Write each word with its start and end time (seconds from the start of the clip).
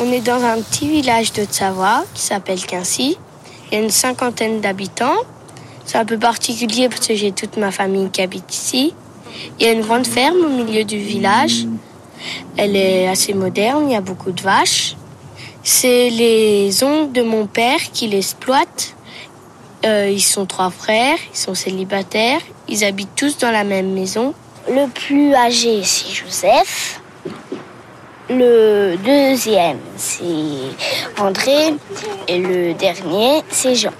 On 0.00 0.10
est 0.10 0.20
dans 0.20 0.42
un 0.42 0.60
petit 0.60 0.88
village 0.88 1.32
de 1.32 1.46
Savoie 1.48 2.04
qui 2.14 2.22
s'appelle 2.22 2.60
Quincy. 2.60 3.16
Il 3.70 3.74
y 3.74 3.80
a 3.80 3.84
une 3.84 3.90
cinquantaine 3.90 4.60
d'habitants. 4.60 5.16
C'est 5.86 5.98
un 5.98 6.04
peu 6.04 6.18
particulier 6.18 6.88
parce 6.88 7.06
que 7.06 7.14
j'ai 7.14 7.30
toute 7.30 7.56
ma 7.58 7.70
famille 7.70 8.10
qui 8.10 8.20
habite 8.20 8.52
ici. 8.52 8.92
Il 9.58 9.66
y 9.66 9.68
a 9.68 9.72
une 9.72 9.82
grande 9.82 10.06
ferme 10.06 10.38
au 10.38 10.48
milieu 10.48 10.82
du 10.82 10.98
village. 10.98 11.66
Elle 12.56 12.74
est 12.74 13.06
assez 13.06 13.34
moderne, 13.34 13.84
il 13.88 13.92
y 13.92 13.96
a 13.96 14.00
beaucoup 14.00 14.32
de 14.32 14.42
vaches. 14.42 14.96
C'est 15.62 16.10
les 16.10 16.82
oncles 16.82 17.12
de 17.12 17.22
mon 17.22 17.46
père 17.46 17.78
qui 17.92 18.08
l'exploitent. 18.08 18.96
Euh, 19.84 20.10
ils 20.10 20.22
sont 20.22 20.46
trois 20.46 20.70
frères, 20.70 21.18
ils 21.32 21.38
sont 21.38 21.54
célibataires, 21.54 22.40
ils 22.68 22.84
habitent 22.84 23.14
tous 23.14 23.38
dans 23.38 23.50
la 23.50 23.64
même 23.64 23.92
maison. 23.92 24.34
Le 24.68 24.88
plus 24.88 25.34
âgé, 25.34 25.82
c'est 25.84 26.12
Joseph. 26.12 27.00
Le 28.30 28.96
deuxième, 29.04 29.78
c'est 29.96 30.72
André. 31.20 31.74
Et 32.26 32.38
le 32.38 32.72
dernier, 32.72 33.42
c'est 33.50 33.74
Jean. 33.74 33.90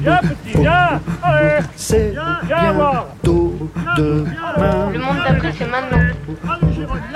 Viens, 0.00 0.20
petit, 0.20 0.58
viens 0.58 1.00
Allez 1.22 1.58
C'est 1.76 2.14
bientôt 2.44 3.45
demain. 3.96 4.90
Le 4.92 4.98
monde 4.98 5.16
d'après, 5.26 5.52
c'est 5.58 5.66
maintenant. 5.66 5.98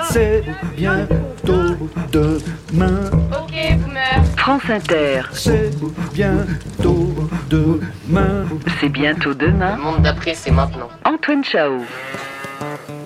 C'est 0.09 0.43
bientôt 0.75 1.77
demain. 2.11 2.99
Ok, 3.31 3.53
boomer. 3.77 4.23
France 4.37 4.63
Inter, 4.69 5.21
C'est 5.33 5.71
bientôt 6.13 7.13
demain. 7.49 8.45
c'est 8.79 8.89
bientôt 8.89 9.33
demain. 9.33 9.75
Le 9.77 9.81
monde 9.83 10.01
d'après, 10.01 10.33
c'est 10.33 10.51
maintenant. 10.51 10.89
Antoine 11.05 11.43
Chao. 11.43 11.79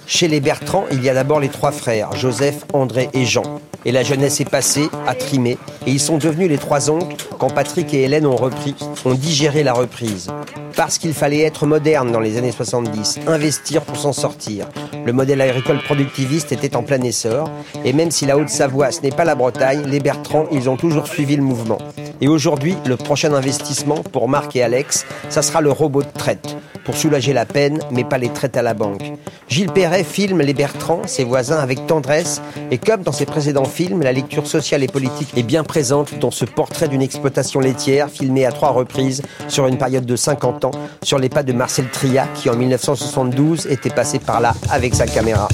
Chez 0.07 0.27
les 0.27 0.39
Bertrand, 0.39 0.85
il 0.91 1.03
y 1.03 1.09
a 1.09 1.13
d'abord 1.13 1.39
les 1.39 1.49
trois 1.49 1.71
frères, 1.71 2.11
Joseph, 2.13 2.65
André 2.73 3.09
et 3.13 3.25
Jean. 3.25 3.59
Et 3.85 3.91
la 3.91 4.03
jeunesse 4.03 4.39
est 4.41 4.49
passée, 4.49 4.89
a 5.07 5.15
trimé, 5.15 5.57
et 5.85 5.91
ils 5.91 5.99
sont 5.99 6.17
devenus 6.17 6.49
les 6.49 6.57
trois 6.57 6.89
oncles 6.89 7.15
quand 7.39 7.49
Patrick 7.53 7.93
et 7.93 8.03
Hélène 8.03 8.25
ont 8.25 8.35
repris, 8.35 8.75
ont 9.05 9.13
digéré 9.13 9.63
la 9.63 9.73
reprise. 9.73 10.27
Parce 10.75 10.97
qu'il 10.97 11.13
fallait 11.13 11.41
être 11.41 11.65
moderne 11.65 12.11
dans 12.11 12.19
les 12.19 12.37
années 12.37 12.51
70, 12.51 13.19
investir 13.27 13.81
pour 13.83 13.97
s'en 13.97 14.13
sortir. 14.13 14.67
Le 15.05 15.13
modèle 15.13 15.41
agricole 15.41 15.79
productiviste 15.83 16.51
était 16.51 16.75
en 16.75 16.83
plein 16.83 17.01
essor, 17.01 17.49
et 17.83 17.93
même 17.93 18.11
si 18.11 18.25
la 18.25 18.37
Haute-Savoie, 18.37 18.91
ce 18.91 19.01
n'est 19.01 19.11
pas 19.11 19.25
la 19.25 19.35
Bretagne, 19.35 19.85
les 19.85 19.99
Bertrand, 19.99 20.47
ils 20.51 20.69
ont 20.69 20.77
toujours 20.77 21.07
suivi 21.07 21.35
le 21.35 21.43
mouvement. 21.43 21.77
Et 22.21 22.27
aujourd'hui, 22.27 22.75
le 22.85 22.97
prochain 22.97 23.33
investissement 23.33 24.03
pour 24.11 24.27
Marc 24.27 24.55
et 24.55 24.63
Alex, 24.63 25.05
ça 25.29 25.41
sera 25.41 25.61
le 25.61 25.71
robot 25.71 26.03
de 26.03 26.11
traite, 26.17 26.55
pour 26.85 26.95
soulager 26.95 27.33
la 27.33 27.45
peine, 27.45 27.79
mais 27.91 28.03
pas 28.03 28.17
les 28.17 28.29
traites 28.29 28.55
à 28.55 28.61
la 28.61 28.73
banque. 28.73 29.01
Gilles 29.49 29.71
Perret 29.71 30.03
filme 30.03 30.41
les 30.41 30.53
Bertrand, 30.53 31.01
ses 31.05 31.23
voisins, 31.23 31.57
avec 31.57 31.85
tendresse, 31.87 32.41
et 32.71 32.77
comme 32.77 33.01
dans 33.01 33.11
ses 33.11 33.25
précédents 33.25 33.65
films, 33.65 34.01
la 34.01 34.13
lecture 34.13 34.47
sociale 34.47 34.83
et 34.83 34.87
politique 34.87 35.29
est 35.35 35.43
bien 35.43 35.63
présente 35.63 36.17
dans 36.19 36.31
ce 36.31 36.45
portrait 36.45 36.87
d'une 36.87 37.01
exploitation 37.01 37.59
laitière 37.59 38.09
filmé 38.09 38.45
à 38.45 38.51
trois 38.51 38.69
reprises 38.69 39.21
sur 39.47 39.67
une 39.67 39.77
période 39.77 40.05
de 40.05 40.15
50 40.15 40.65
ans, 40.65 40.71
sur 41.03 41.19
les 41.19 41.29
pas 41.29 41.43
de 41.43 41.53
Marcel 41.53 41.89
Tria, 41.89 42.27
qui 42.35 42.49
en 42.49 42.55
1972 42.55 43.67
était 43.67 43.89
passé 43.89 44.19
par 44.19 44.39
là 44.39 44.53
avec 44.69 44.95
sa 44.95 45.07
caméra. 45.07 45.47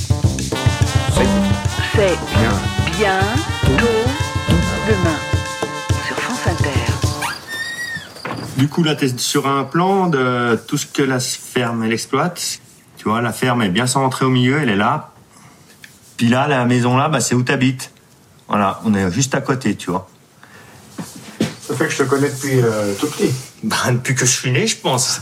C'est 1.96 2.18
bientôt 2.98 3.88
demain. 4.88 5.31
Du 8.62 8.68
coup, 8.68 8.84
là, 8.84 8.94
tu 8.94 9.06
es 9.06 9.18
sur 9.18 9.48
un 9.48 9.64
plan 9.64 10.06
de 10.06 10.56
tout 10.68 10.78
ce 10.78 10.86
que 10.86 11.02
la 11.02 11.20
ferme, 11.20 11.82
elle 11.84 11.94
exploite. 11.94 12.60
Tu 12.96 13.10
vois, 13.10 13.20
la 13.20 13.34
ferme 13.34 13.64
est 13.64 13.70
bien 13.70 13.88
centrée 13.88 14.24
au 14.24 14.30
milieu, 14.30 14.62
elle 14.62 14.70
est 14.70 14.76
là. 14.76 15.10
Puis 16.16 16.28
là, 16.28 16.48
la 16.48 16.64
maison 16.66 16.96
là, 16.96 17.10
bah, 17.10 17.22
c'est 17.22 17.34
où 17.34 17.42
tu 17.42 17.52
habites. 17.52 17.92
Voilà, 18.48 18.80
on 18.86 18.94
est 18.94 19.12
juste 19.12 19.34
à 19.34 19.42
côté, 19.42 19.76
tu 19.76 19.90
vois. 19.90 20.08
Ça 21.68 21.74
fait 21.76 21.88
que 21.88 21.92
je 21.92 21.98
te 21.98 22.04
connais 22.04 22.30
depuis 22.30 22.62
euh, 22.62 22.94
tout 23.00 23.08
petit. 23.08 23.34
Bah, 23.64 23.78
depuis 23.94 24.14
que 24.14 24.28
je 24.28 24.32
suis 24.32 24.52
né, 24.52 24.68
je 24.68 24.78
pense. 24.78 25.22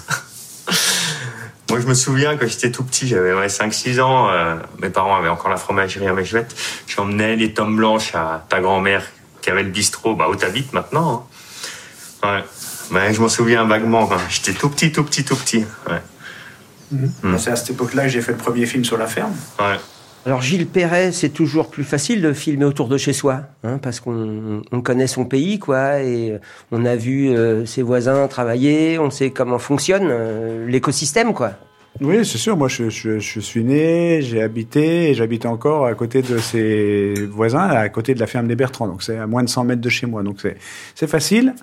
Moi, 1.70 1.80
je 1.80 1.88
me 1.88 1.94
souviens 1.94 2.36
quand 2.36 2.46
j'étais 2.46 2.72
tout 2.72 2.84
petit, 2.84 3.08
j'avais 3.08 3.34
ouais, 3.34 3.48
5-6 3.48 4.02
ans, 4.02 4.28
euh, 4.32 4.58
mes 4.82 4.90
parents 4.90 5.16
avaient 5.16 5.30
encore 5.30 5.50
la 5.50 5.56
fromagerie 5.56 6.10
à 6.10 6.14
Mechevette. 6.14 6.54
J'emmenais 6.88 7.38
les 7.38 7.54
tomes 7.54 7.78
blanches 7.78 8.14
à 8.16 8.46
ta 8.50 8.60
grand-mère 8.60 9.06
qui 9.42 9.50
avait 9.50 9.64
le 9.64 9.70
bistrot, 9.70 10.16
bah, 10.16 10.28
où 10.30 10.36
t'habites 10.36 10.74
maintenant. 10.74 11.26
hein. 12.22 12.36
Ouais. 12.36 12.44
Mais 12.92 13.14
je 13.14 13.22
m'en 13.22 13.30
souviens 13.30 13.66
vaguement. 13.66 14.06
quand 14.08 14.18
J'étais 14.30 14.54
tout 14.54 14.70
petit, 14.70 14.92
tout 14.92 15.04
petit, 15.04 15.24
tout 15.24 15.36
petit. 15.36 15.66
Ouais. 15.90 16.02
Mm. 16.92 17.38
C'est 17.38 17.52
à 17.52 17.56
cette 17.56 17.72
époque-là 17.72 18.04
que 18.04 18.10
j'ai 18.10 18.22
fait 18.22 18.32
le 18.32 18.38
premier 18.38 18.66
film 18.66 18.84
sur 18.84 18.98
la 18.98 19.06
ferme. 19.08 19.34
Ouais. 19.60 19.76
Alors 20.26 20.42
Gilles 20.42 20.68
Perret, 20.68 21.12
c'est 21.14 21.30
toujours 21.30 21.70
plus 21.70 21.84
facile 21.86 22.22
de 22.22 22.34
filmer 22.34 22.66
autour 22.66 22.90
de 22.90 22.98
chez 22.98 23.14
soi, 23.14 23.44
hein, 23.64 23.78
parce 23.82 24.00
qu'on 24.02 24.62
on 24.72 24.82
connaît 24.82 25.08
son 25.08 25.24
pays, 25.24 25.60
quoi, 25.60 26.02
et 26.02 26.38
on 26.72 26.84
a 26.86 26.96
vu 26.98 27.30
euh, 27.30 27.66
ses 27.66 27.82
voisins 27.84 28.28
travailler, 28.28 29.00
on 29.00 29.10
sait 29.12 29.30
comment 29.30 29.60
fonctionne 29.60 30.08
euh, 30.10 30.68
l'écosystème, 30.68 31.34
quoi. 31.34 31.52
Oui, 32.02 32.26
c'est 32.26 32.38
sûr. 32.38 32.58
Moi, 32.58 32.68
je, 32.68 32.90
je- 32.90 33.20
je 33.20 33.40
suis 33.40 33.64
né, 33.64 34.22
j'ai 34.22 34.42
habité 34.42 35.10
et 35.10 35.14
j'habite 35.16 35.46
encore 35.46 35.86
à 35.86 35.94
côté 35.96 36.22
de 36.22 36.38
ses 36.38 37.14
voisins, 37.32 37.68
à 37.68 37.88
côté 37.90 38.14
de 38.14 38.20
la 38.20 38.28
ferme 38.28 38.48
des 38.48 38.56
Bertrands. 38.56 38.88
Donc, 38.88 39.02
c'est 39.04 39.18
à 39.18 39.26
moins 39.26 39.44
de 39.44 39.50
100 39.50 39.64
mètres 39.64 39.82
de 39.82 39.90
chez 39.90 40.06
moi. 40.06 40.22
Donc, 40.22 40.38
c'est 40.42 40.58
c'est 40.96 41.08
facile. 41.08 41.54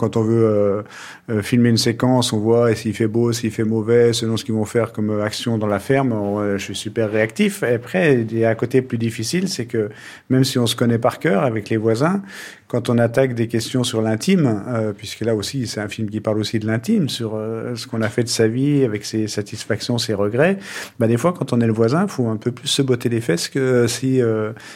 Quand 0.00 0.16
on 0.16 0.22
veut 0.22 0.46
euh, 0.46 0.82
euh, 1.28 1.42
filmer 1.42 1.68
une 1.68 1.76
séquence, 1.76 2.32
on 2.32 2.38
voit 2.38 2.74
s'il 2.74 2.94
fait 2.94 3.06
beau, 3.06 3.34
s'il 3.34 3.50
fait 3.50 3.64
mauvais, 3.64 4.14
selon 4.14 4.38
ce 4.38 4.46
qu'ils 4.46 4.54
vont 4.54 4.64
faire 4.64 4.94
comme 4.94 5.10
euh, 5.10 5.22
action 5.22 5.58
dans 5.58 5.66
la 5.66 5.78
ferme. 5.78 6.14
je 6.56 6.64
suis 6.64 6.74
super 6.74 7.10
réactif. 7.10 7.62
Et 7.62 7.74
après, 7.74 8.22
il 8.22 8.38
y 8.38 8.46
a 8.46 8.48
un 8.48 8.54
côté 8.54 8.80
plus 8.80 8.96
difficile, 8.96 9.46
c'est 9.50 9.66
que 9.66 9.90
même 10.30 10.42
si 10.42 10.58
on 10.58 10.66
se 10.66 10.74
connaît 10.74 10.98
par 10.98 11.18
cœur 11.18 11.42
avec 11.42 11.68
les 11.68 11.76
voisins, 11.76 12.22
quand 12.66 12.88
on 12.88 12.96
attaque 12.96 13.34
des 13.34 13.46
questions 13.46 13.84
sur 13.84 14.00
l'intime, 14.00 14.62
puisque 14.96 15.20
là 15.20 15.34
aussi 15.34 15.66
c'est 15.66 15.80
un 15.80 15.88
film 15.88 16.08
qui 16.08 16.20
parle 16.20 16.38
aussi 16.38 16.60
de 16.60 16.66
l'intime, 16.66 17.08
sur 17.08 17.32
ce 17.74 17.86
qu'on 17.86 18.00
a 18.00 18.08
fait 18.08 18.22
de 18.22 18.28
sa 18.28 18.46
vie, 18.46 18.84
avec 18.84 19.04
ses 19.04 19.26
satisfactions, 19.26 19.98
ses 19.98 20.14
regrets, 20.14 20.56
bah, 20.98 21.08
des 21.08 21.16
fois 21.16 21.34
quand 21.36 21.52
on 21.52 21.60
est 21.60 21.66
le 21.66 21.72
voisin, 21.72 22.06
faut 22.06 22.28
un 22.28 22.36
peu 22.36 22.52
plus 22.52 22.68
se 22.68 22.80
botter 22.80 23.08
les 23.08 23.20
fesses 23.20 23.48
que 23.48 23.88
si 23.88 24.20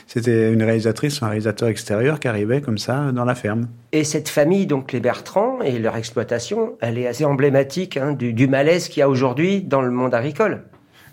c'était 0.09 0.53
une 0.53 0.65
réalisatrice 0.65 1.21
ou 1.21 1.25
un 1.25 1.29
réalisateur 1.29 1.69
extérieur 1.69 2.19
qui 2.19 2.27
arrivait 2.27 2.61
comme 2.61 2.79
ça 2.79 3.13
dans 3.13 3.25
la 3.25 3.37
ferme. 3.37 3.69
Et 3.95 4.03
cette 4.03 4.29
famille, 4.29 4.67
donc 4.67 4.91
les 4.91 4.99
Bertrand 4.99 5.63
et 5.63 5.79
leur 5.79 5.95
exploitation, 5.95 6.77
elle 6.81 6.99
est 6.99 7.07
assez 7.07 7.25
emblématique 7.25 7.97
hein, 7.97 8.13
du 8.13 8.49
malaise 8.49 8.89
qu'il 8.89 8.99
y 8.99 9.03
a 9.03 9.09
aujourd'hui 9.09 9.63
dans 9.63 9.83
le 9.83 9.93
monde 9.93 10.13
agricole. 10.15 10.65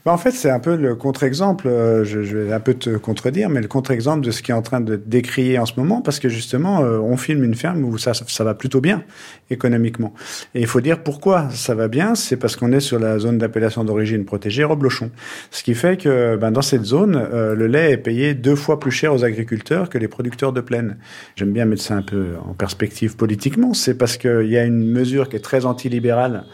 Bah, 0.04 0.12
en 0.12 0.18
fait, 0.18 0.32
c'est 0.32 0.50
un 0.50 0.60
peu 0.60 0.76
le 0.76 0.96
contre-exemple, 0.96 1.68
euh, 1.68 2.04
je, 2.04 2.24
je 2.24 2.36
vais 2.36 2.54
un 2.54 2.60
peu 2.60 2.74
te 2.74 2.98
contredire, 2.98 3.50
mais 3.50 3.62
le 3.62 3.68
contre-exemple 3.68 4.26
de 4.26 4.32
ce 4.32 4.42
qui 4.42 4.50
est 4.50 4.54
en 4.56 4.64
train 4.64 4.82
de 4.82 4.96
décrier 4.96 5.60
en 5.60 5.68
ce 5.68 5.74
moment, 5.78 6.02
parce 6.02 6.20
que 6.20 6.28
justement, 6.28 6.84
euh, 6.84 6.98
on 6.98 7.18
filme 7.18 7.44
une 7.44 7.54
ferme 7.54 7.84
où 7.84 8.00
ça, 8.00 8.14
ça 8.16 8.44
va 8.44 8.56
plutôt 8.56 8.82
bien 8.82 9.04
économiquement. 9.52 10.16
Et 10.56 10.62
il 10.62 10.66
faut 10.66 10.82
dire 10.82 11.04
pourquoi 11.04 11.52
ça 11.52 11.76
va 11.76 11.88
bien, 11.88 12.16
c'est 12.16 12.36
parce 12.36 12.56
qu'on 12.56 12.72
est 12.72 12.80
sur 12.80 12.98
la 12.98 13.20
zone 13.20 13.38
d'appellation 13.38 13.84
d'origine 13.84 14.26
protégée 14.26 14.64
Roblochon. 14.64 15.12
Ce 15.52 15.62
qui 15.62 15.76
fait 15.76 15.98
que 15.98 16.36
ben, 16.36 16.50
dans 16.50 16.64
cette 16.64 16.86
zone, 16.86 17.16
euh, 17.16 17.54
le 17.54 17.68
lait 17.68 17.92
est 17.92 17.98
payé 17.98 18.34
deux 18.34 18.56
fois 18.56 18.80
plus 18.80 18.92
cher 18.92 19.14
aux 19.14 19.24
agriculteurs 19.24 19.88
que 19.88 20.00
les 20.00 20.08
producteurs 20.08 20.52
de 20.52 20.62
plaine. 20.62 20.98
J'aime 21.36 21.52
bien 21.52 21.66
mettre 21.66 21.84
ça 21.84 21.94
un 21.94 22.02
peu 22.02 22.30
en 22.44 22.56
perspective 22.56 23.16
politiquement, 23.18 23.76
c'est 23.76 24.00
parce 24.00 24.18
qu'il 24.18 24.50
y 24.50 24.58
a 24.58 24.64
une 24.64 24.90
mesure 24.90 25.30
qui 25.30 25.36
est 25.36 25.42
très 25.42 25.68
antilibérale 25.68 26.46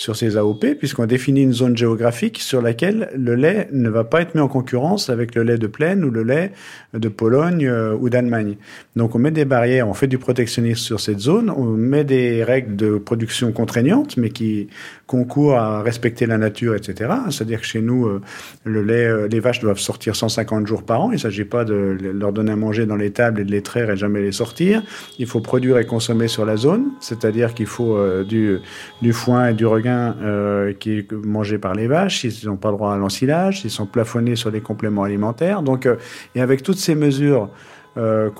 sur 0.00 0.16
ces 0.16 0.38
AOP, 0.38 0.64
puisqu'on 0.78 1.04
définit 1.04 1.42
une 1.42 1.52
zone 1.52 1.76
géographique 1.76 2.38
sur 2.40 2.62
laquelle 2.62 3.10
le 3.14 3.34
lait 3.34 3.68
ne 3.70 3.90
va 3.90 4.02
pas 4.02 4.22
être 4.22 4.34
mis 4.34 4.40
en 4.40 4.48
concurrence 4.48 5.10
avec 5.10 5.34
le 5.34 5.42
lait 5.42 5.58
de 5.58 5.66
plaine 5.66 6.06
ou 6.06 6.10
le 6.10 6.22
lait 6.22 6.52
de 6.94 7.08
Pologne 7.10 7.66
euh, 7.66 7.94
ou 8.00 8.08
d'Allemagne. 8.08 8.56
Donc 8.96 9.14
on 9.14 9.18
met 9.18 9.30
des 9.30 9.44
barrières, 9.44 9.88
on 9.88 9.92
fait 9.92 10.06
du 10.06 10.16
protectionnisme 10.16 10.80
sur 10.80 11.00
cette 11.00 11.20
zone, 11.20 11.50
on 11.50 11.64
met 11.64 12.04
des 12.04 12.42
règles 12.42 12.76
de 12.76 12.96
production 12.96 13.52
contraignantes, 13.52 14.16
mais 14.16 14.30
qui 14.30 14.68
concourent 15.06 15.58
à 15.58 15.82
respecter 15.82 16.24
la 16.24 16.38
nature, 16.38 16.74
etc. 16.74 17.10
C'est-à-dire 17.28 17.60
que 17.60 17.66
chez 17.66 17.82
nous, 17.82 18.06
euh, 18.06 18.22
le 18.64 18.82
lait, 18.82 19.04
euh, 19.04 19.28
les 19.28 19.40
vaches 19.40 19.60
doivent 19.60 19.80
sortir 19.80 20.16
150 20.16 20.66
jours 20.66 20.84
par 20.84 21.02
an. 21.02 21.10
Il 21.10 21.16
ne 21.16 21.18
s'agit 21.18 21.44
pas 21.44 21.66
de 21.66 21.74
leur 21.74 22.32
donner 22.32 22.52
à 22.52 22.56
manger 22.56 22.86
dans 22.86 22.96
les 22.96 23.10
tables 23.10 23.42
et 23.42 23.44
de 23.44 23.50
les 23.50 23.60
traire 23.60 23.90
et 23.90 23.98
jamais 23.98 24.22
les 24.22 24.32
sortir. 24.32 24.82
Il 25.18 25.26
faut 25.26 25.40
produire 25.40 25.76
et 25.76 25.84
consommer 25.84 26.26
sur 26.26 26.46
la 26.46 26.56
zone, 26.56 26.86
c'est-à-dire 27.00 27.52
qu'il 27.52 27.66
faut 27.66 27.98
du 28.24 29.12
foin 29.12 29.48
et 29.48 29.52
du 29.52 29.66
regain 29.66 29.89
euh, 29.90 30.72
qui 30.72 30.98
est 30.98 31.12
mangé 31.12 31.58
par 31.58 31.74
les 31.74 31.86
vaches. 31.86 32.24
Ils 32.24 32.46
n'ont 32.46 32.56
pas 32.56 32.70
droit 32.70 32.92
à 32.92 32.96
l'ensilage. 32.96 33.62
Ils 33.64 33.70
sont 33.70 33.86
plafonnés 33.86 34.36
sur 34.36 34.50
des 34.50 34.60
compléments 34.60 35.04
alimentaires. 35.04 35.62
Donc, 35.62 35.86
euh, 35.86 35.96
et 36.34 36.40
avec 36.40 36.62
toutes 36.62 36.78
ces 36.78 36.94
mesures 36.94 37.50
euh, 37.96 38.30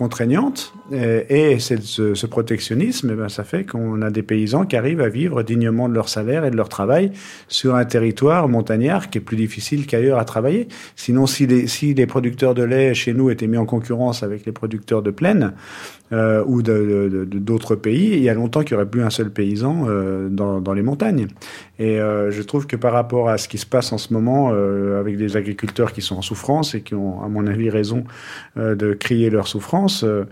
et, 0.93 1.52
et 1.52 1.58
ce, 1.58 2.14
ce 2.14 2.26
protectionnisme, 2.26 3.11
eh 3.12 3.17
ben, 3.17 3.29
ça 3.29 3.44
fait 3.44 3.64
qu'on 3.64 4.00
a 4.02 4.11
des 4.11 4.23
paysans 4.23 4.64
qui 4.64 4.76
arrivent 4.76 5.00
à 5.00 5.08
vivre 5.08 5.43
dignement 5.43 5.88
de 5.88 5.94
leur 5.94 6.08
salaire 6.08 6.44
et 6.44 6.50
de 6.50 6.56
leur 6.56 6.69
travail 6.69 7.12
sur 7.49 7.75
un 7.75 7.85
territoire 7.85 8.49
montagnard 8.49 9.11
qui 9.11 9.19
est 9.19 9.20
plus 9.20 9.37
difficile 9.37 9.87
qu'ailleurs 9.87 10.19
à 10.19 10.25
travailler. 10.25 10.69
Sinon, 10.97 11.26
si 11.26 11.47
les, 11.47 11.67
si 11.67 11.94
les 11.94 12.06
producteurs 12.06 12.55
de 12.55 12.62
lait 12.62 12.94
chez 12.94 13.12
nous 13.12 13.31
étaient 13.31 13.47
mis 13.49 13.56
en 13.58 13.67
concurrence 13.67 14.23
avec 14.23 14.47
les 14.47 14.52
producteurs 14.52 15.02
de 15.02 15.11
plaine 15.11 15.52
euh, 16.12 16.43
ou 16.47 16.62
de- 16.62 17.08
de- 17.11 17.25
de- 17.25 17.38
d'autres 17.38 17.76
pays, 17.76 18.11
il 18.14 18.23
y 18.23 18.29
a 18.29 18.35
longtemps 18.35 18.62
qu'il 18.62 18.76
n'y 18.76 18.82
aurait 18.82 18.91
plus 18.91 19.02
un 19.02 19.11
seul 19.11 19.31
paysan 19.31 19.87
euh, 19.88 20.29
dans, 20.29 20.61
dans 20.61 20.73
les 20.73 20.82
montagnes. 20.82 21.26
Et 21.81 21.99
euh, 21.99 22.31
je 22.31 22.43
trouve 22.43 22.67
que 22.67 22.77
par 22.77 22.93
rapport 22.93 23.31
à 23.31 23.38
ce 23.38 23.49
qui 23.49 23.56
se 23.56 23.65
passe 23.65 23.91
en 23.91 23.97
ce 23.97 24.12
moment, 24.12 24.50
euh, 24.53 25.00
avec 25.00 25.17
des 25.17 25.38
agriculteurs 25.38 25.94
qui 25.94 26.03
sont 26.03 26.17
en 26.17 26.23
souffrance 26.23 26.75
et 26.75 26.82
qui 26.82 26.94
ont, 26.94 27.23
à 27.25 27.29
mon 27.29 27.47
avis, 27.47 27.71
raison 27.71 28.05
euh, 28.59 28.75
de 28.75 28.93
crier 28.93 29.31
leur 29.31 29.49
souffrance, 29.49 30.05
euh, 30.05 30.27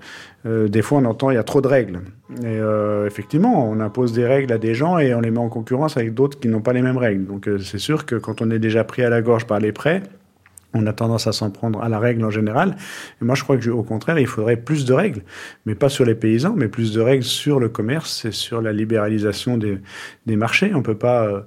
euh, 0.44 0.68
des 0.68 0.82
fois 0.82 0.98
on 0.98 1.06
entend 1.06 1.30
il 1.30 1.36
y 1.36 1.38
a 1.38 1.42
trop 1.42 1.62
de 1.62 1.66
règles. 1.66 2.00
Et 2.42 2.44
euh, 2.44 3.06
effectivement, 3.06 3.66
on 3.66 3.80
impose 3.80 4.12
des 4.12 4.26
règles 4.26 4.52
à 4.52 4.58
des 4.58 4.74
gens 4.74 4.98
et 4.98 5.14
on 5.14 5.22
les 5.22 5.30
met 5.30 5.38
en 5.38 5.48
concurrence 5.48 5.96
avec 5.96 6.12
d'autres 6.12 6.38
qui 6.38 6.48
n'ont 6.48 6.60
pas 6.60 6.74
les 6.74 6.82
mêmes 6.82 6.98
règles. 6.98 7.24
Donc 7.24 7.48
c'est 7.64 7.78
sûr 7.78 8.04
que 8.04 8.16
quand 8.16 8.42
on 8.42 8.50
est 8.50 8.58
déjà 8.58 8.84
pris 8.84 9.02
à 9.02 9.08
la 9.08 9.22
gorge 9.22 9.46
par 9.46 9.58
les 9.58 9.72
prêts, 9.72 10.02
on 10.74 10.86
a 10.86 10.92
tendance 10.92 11.26
à 11.26 11.32
s'en 11.32 11.50
prendre 11.50 11.82
à 11.82 11.88
la 11.88 11.98
règle 11.98 12.24
en 12.24 12.30
général. 12.30 12.76
Et 13.20 13.24
moi, 13.24 13.34
je 13.34 13.42
crois 13.42 13.56
que, 13.56 13.70
au 13.70 13.82
contraire, 13.82 14.18
il 14.18 14.26
faudrait 14.26 14.56
plus 14.56 14.84
de 14.84 14.92
règles, 14.92 15.22
mais 15.66 15.74
pas 15.74 15.88
sur 15.88 16.04
les 16.04 16.14
paysans, 16.14 16.54
mais 16.56 16.68
plus 16.68 16.92
de 16.92 17.00
règles 17.00 17.24
sur 17.24 17.58
le 17.58 17.68
commerce 17.68 18.24
et 18.24 18.32
sur 18.32 18.60
la 18.60 18.72
libéralisation 18.72 19.58
des, 19.58 19.80
marchés. 20.36 20.72
On 20.74 20.82
peut 20.82 20.96
pas, 20.96 21.24
euh, 21.24 21.40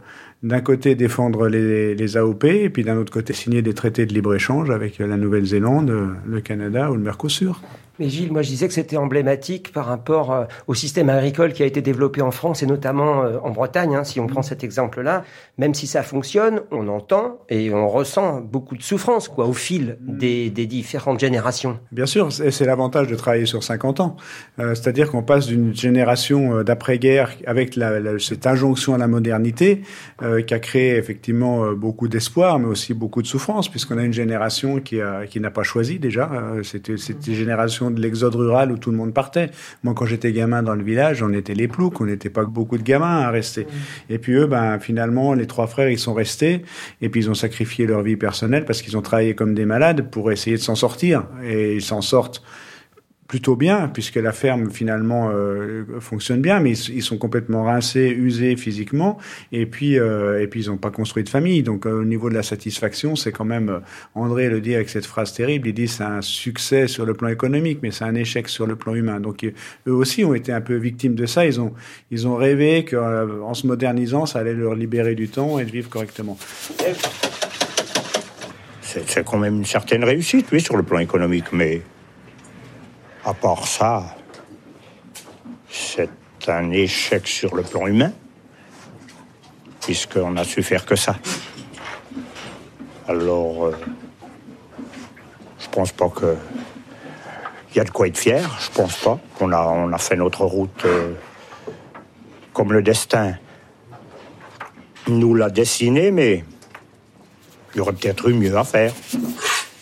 d'un 0.43 0.61
côté, 0.61 0.95
défendre 0.95 1.47
les, 1.47 1.93
les 1.93 2.17
AOP, 2.17 2.45
et 2.45 2.69
puis 2.69 2.83
d'un 2.83 2.97
autre 2.97 3.13
côté, 3.13 3.33
signer 3.33 3.61
des 3.61 3.73
traités 3.73 4.05
de 4.05 4.13
libre-échange 4.13 4.69
avec 4.71 4.97
la 4.97 5.17
Nouvelle-Zélande, 5.17 5.91
euh, 5.91 6.07
le 6.25 6.41
Canada 6.41 6.91
ou 6.91 6.95
le 6.95 7.01
Mercosur. 7.01 7.61
Mais 8.01 8.09
Gilles, 8.09 8.31
moi 8.31 8.41
je 8.41 8.47
disais 8.49 8.67
que 8.67 8.73
c'était 8.73 8.97
emblématique 8.97 9.71
par 9.71 9.85
rapport 9.85 10.31
euh, 10.31 10.45
au 10.65 10.73
système 10.73 11.07
agricole 11.09 11.53
qui 11.53 11.61
a 11.61 11.67
été 11.67 11.83
développé 11.83 12.23
en 12.23 12.31
France 12.31 12.63
et 12.63 12.65
notamment 12.65 13.21
euh, 13.23 13.37
en 13.43 13.51
Bretagne, 13.51 13.95
hein, 13.95 14.03
si 14.03 14.19
on 14.19 14.25
prend 14.25 14.41
cet 14.41 14.63
exemple-là. 14.63 15.23
Même 15.59 15.75
si 15.75 15.85
ça 15.85 16.01
fonctionne, 16.01 16.61
on 16.71 16.87
entend 16.87 17.37
et 17.49 17.71
on 17.71 17.87
ressent 17.87 18.41
beaucoup 18.41 18.75
de 18.75 18.81
souffrance 18.81 19.27
quoi, 19.27 19.45
au 19.45 19.53
fil 19.53 19.99
des, 20.01 20.49
des 20.49 20.65
différentes 20.65 21.19
générations. 21.19 21.79
Bien 21.91 22.07
sûr, 22.07 22.31
c'est 22.31 22.65
l'avantage 22.65 23.05
de 23.07 23.15
travailler 23.15 23.45
sur 23.45 23.63
50 23.63 23.99
ans. 23.99 24.15
Euh, 24.57 24.73
C'est-à-dire 24.73 25.11
qu'on 25.11 25.21
passe 25.21 25.45
d'une 25.45 25.75
génération 25.75 26.63
d'après-guerre 26.63 27.29
avec 27.45 27.75
la, 27.75 27.99
la- 27.99 28.17
cette 28.17 28.47
injonction 28.47 28.95
à 28.95 28.97
la 28.97 29.07
modernité 29.07 29.83
euh, 30.23 30.41
qui 30.41 30.55
a 30.55 30.59
créé 30.59 30.95
effectivement 30.97 31.71
beaucoup 31.73 32.07
d'espoir, 32.07 32.57
mais 32.57 32.65
aussi 32.67 32.95
beaucoup 32.95 33.21
de 33.21 33.27
souffrance, 33.27 33.69
puisqu'on 33.69 33.99
a 33.99 34.03
une 34.03 34.13
génération 34.13 34.79
qui 34.79 34.99
a- 34.99 35.27
qui 35.27 35.39
n'a 35.39 35.51
pas 35.51 35.61
choisi 35.61 35.99
déjà. 35.99 36.31
C'était 36.63 36.97
c'était 36.97 37.33
une 37.33 37.51
de 37.95 38.01
l'exode 38.01 38.35
rural 38.35 38.71
où 38.71 38.77
tout 38.77 38.91
le 38.91 38.97
monde 38.97 39.13
partait. 39.13 39.51
Moi, 39.83 39.93
quand 39.95 40.05
j'étais 40.05 40.31
gamin 40.31 40.63
dans 40.63 40.75
le 40.75 40.83
village, 40.83 41.23
on 41.23 41.33
était 41.33 41.53
les 41.53 41.67
ploucs, 41.67 41.99
on 42.01 42.05
n'était 42.05 42.29
pas 42.29 42.45
beaucoup 42.45 42.77
de 42.77 42.83
gamins 42.83 43.19
à 43.19 43.29
rester. 43.29 43.67
Et 44.09 44.17
puis 44.17 44.33
eux, 44.33 44.47
ben 44.47 44.79
finalement, 44.79 45.33
les 45.33 45.47
trois 45.47 45.67
frères, 45.67 45.89
ils 45.89 45.99
sont 45.99 46.13
restés, 46.13 46.63
et 47.01 47.09
puis 47.09 47.21
ils 47.21 47.29
ont 47.29 47.35
sacrifié 47.35 47.85
leur 47.85 48.01
vie 48.01 48.15
personnelle 48.15 48.65
parce 48.65 48.81
qu'ils 48.81 48.97
ont 48.97 49.01
travaillé 49.01 49.35
comme 49.35 49.53
des 49.53 49.65
malades 49.65 50.09
pour 50.09 50.31
essayer 50.31 50.57
de 50.57 50.61
s'en 50.61 50.75
sortir, 50.75 51.23
et 51.43 51.75
ils 51.75 51.81
s'en 51.81 52.01
sortent 52.01 52.43
plutôt 53.31 53.55
bien, 53.55 53.87
puisque 53.87 54.17
la 54.17 54.33
ferme 54.33 54.69
finalement 54.71 55.29
euh, 55.31 55.85
fonctionne 56.01 56.41
bien, 56.41 56.59
mais 56.59 56.71
ils, 56.71 57.01
sont 57.01 57.17
complètement 57.17 57.63
rincés, 57.63 58.09
usés 58.09 58.57
physiquement, 58.57 59.17
et 59.53 59.65
puis 59.65 59.97
euh, 59.97 60.43
et 60.43 60.47
puis 60.47 60.65
ils 60.65 60.69
n'ont 60.69 60.75
pas 60.75 60.91
construit 60.91 61.23
de 61.23 61.29
famille. 61.29 61.63
Donc 61.63 61.85
euh, 61.85 62.01
au 62.01 62.03
niveau 62.03 62.29
de 62.29 62.33
la 62.33 62.43
satisfaction, 62.43 63.15
c'est 63.15 63.31
quand 63.31 63.45
même 63.45 63.79
André 64.15 64.49
le 64.49 64.59
dit 64.59 64.75
avec 64.75 64.89
cette 64.89 65.05
phrase 65.05 65.31
terrible. 65.31 65.69
Il 65.69 65.73
dit 65.73 65.87
c'est 65.87 66.03
un 66.03 66.21
succès 66.21 66.89
sur 66.89 67.05
le 67.05 67.13
plan 67.13 67.29
économique, 67.29 67.79
mais 67.81 67.91
c'est 67.91 68.03
un 68.03 68.15
échec 68.15 68.49
sur 68.49 68.67
le 68.67 68.75
plan 68.75 68.95
humain. 68.95 69.21
Donc 69.21 69.45
eux 69.45 69.93
aussi 69.93 70.25
ont 70.25 70.33
été 70.33 70.51
un 70.51 70.59
peu 70.59 70.75
victimes 70.75 71.15
de 71.15 71.25
ça. 71.25 71.45
Ils 71.45 71.61
ont 71.61 71.71
ils 72.11 72.27
ont 72.27 72.35
rêvé 72.35 72.83
qu'en 72.83 73.53
se 73.53 73.65
modernisant, 73.65 74.25
ça 74.25 74.39
allait 74.39 74.53
leur 74.53 74.75
libérer 74.75 75.15
du 75.15 75.29
temps 75.29 75.57
et 75.57 75.63
de 75.63 75.71
vivre 75.71 75.87
correctement. 75.87 76.37
C'est 78.81 79.23
quand 79.23 79.37
même 79.37 79.55
une 79.55 79.65
certaine 79.65 80.03
réussite, 80.03 80.47
oui, 80.51 80.59
sur 80.59 80.75
le 80.75 80.83
plan 80.83 80.99
économique, 80.99 81.53
mais 81.53 81.81
à 83.31 83.33
part 83.33 83.65
ça, 83.65 84.03
c'est 85.69 86.09
un 86.47 86.69
échec 86.71 87.25
sur 87.25 87.55
le 87.55 87.63
plan 87.63 87.87
humain, 87.87 88.11
puisqu'on 89.79 90.35
a 90.35 90.43
su 90.43 90.61
faire 90.63 90.85
que 90.85 90.97
ça. 90.97 91.15
Alors, 93.07 93.67
euh, 93.67 93.77
je 95.59 95.69
pense 95.69 95.93
pas 95.93 96.09
que 96.09 96.35
il 97.69 97.77
y 97.77 97.79
a 97.79 97.85
de 97.85 97.89
quoi 97.89 98.07
être 98.07 98.17
fier. 98.17 98.43
Je 98.59 98.69
pense 98.71 98.97
pas. 98.97 99.17
On 99.39 99.53
a, 99.53 99.61
on 99.61 99.93
a 99.93 99.97
fait 99.97 100.17
notre 100.17 100.43
route 100.43 100.83
euh, 100.83 101.13
comme 102.51 102.73
le 102.73 102.83
destin 102.83 103.35
nous 105.07 105.35
l'a 105.35 105.49
dessiné, 105.49 106.11
mais 106.11 106.43
il 107.73 107.77
y 107.77 107.79
aurait 107.79 107.93
peut-être 107.93 108.27
eu 108.27 108.33
mieux 108.33 108.57
à 108.57 108.65
faire. 108.65 108.91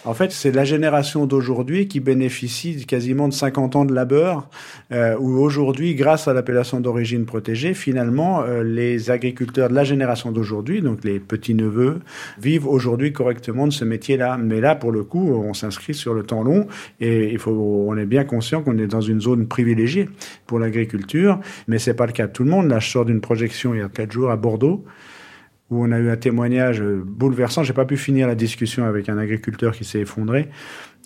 En 0.10 0.16
fait, 0.16 0.32
c'est 0.32 0.52
la 0.52 0.64
génération 0.64 1.28
d'aujourd'hui 1.28 1.88
qui 1.88 2.00
bénéficie 2.00 2.88
quasiment 2.88 3.28
de 3.28 3.34
50 3.34 3.76
ans 3.76 3.86
de 3.86 3.94
labeur, 3.94 4.50
euh, 4.92 5.16
où 5.20 5.38
aujourd'hui, 5.38 5.94
grâce 5.94 6.28
à 6.28 6.34
l'appellation 6.34 6.80
d'origine 6.80 7.28
protégée, 7.28 7.76
finalement, 7.76 8.42
euh, 8.42 8.64
les 8.64 9.12
agriculteurs 9.12 9.70
de 9.70 9.76
la 9.76 9.84
génération 9.84 10.32
d'aujourd'hui, 10.32 10.82
donc 10.82 11.04
les 11.04 11.20
petits-neveux, 11.20 12.00
vivent 12.40 12.66
aujourd'hui 12.66 13.14
correctement 13.14 13.68
de 13.68 13.72
ce 13.72 13.86
métier-là. 13.86 14.40
Mais 14.40 14.62
là, 14.62 14.74
pour 14.74 14.92
le 14.92 15.04
coup, 15.04 15.32
on 15.32 15.54
s'inscrit 15.54 15.94
sur 15.94 16.16
le 16.16 16.24
temps 16.24 16.42
long 16.42 16.66
et 17.00 17.32
il 17.32 17.38
faut, 17.38 17.86
on 17.88 17.96
est 17.96 18.08
bien 18.08 18.24
conscient 18.24 18.64
qu'on 18.64 18.80
est 18.80 18.88
dans 18.88 19.02
une 19.02 19.22
zone 19.22 19.48
privilégiée 19.48 20.10
pour 20.48 20.58
l'agriculture, 20.58 21.40
mais 21.68 21.78
c'est 21.78 21.94
pas 21.94 22.08
le 22.08 22.14
cas 22.14 22.26
de 22.26 22.32
tout 22.32 22.44
le 22.44 22.50
monde. 22.50 22.68
Là, 22.68 22.80
je 22.80 22.90
sors 22.90 23.06
d'une 23.06 23.22
projection 23.22 23.76
il 23.76 23.82
y 23.82 23.84
a 23.84 23.90
quatre 23.90 24.12
jours 24.12 24.32
à 24.32 24.38
Bordeaux 24.38 24.84
où 25.70 25.84
on 25.84 25.92
a 25.92 26.00
eu 26.00 26.10
un 26.10 26.18
témoignage 26.18 26.82
euh, 26.82 27.02
bouleversant. 27.06 27.64
J'ai 27.64 27.74
pas 27.74 27.86
pu 27.86 27.98
finir 27.98 28.28
la 28.28 28.36
discussion 28.36 28.86
avec 28.86 29.10
un 29.10 29.18
agriculteur 29.18 29.74
qui 29.74 29.86
s'est 29.86 30.00
effondré. 30.00 30.50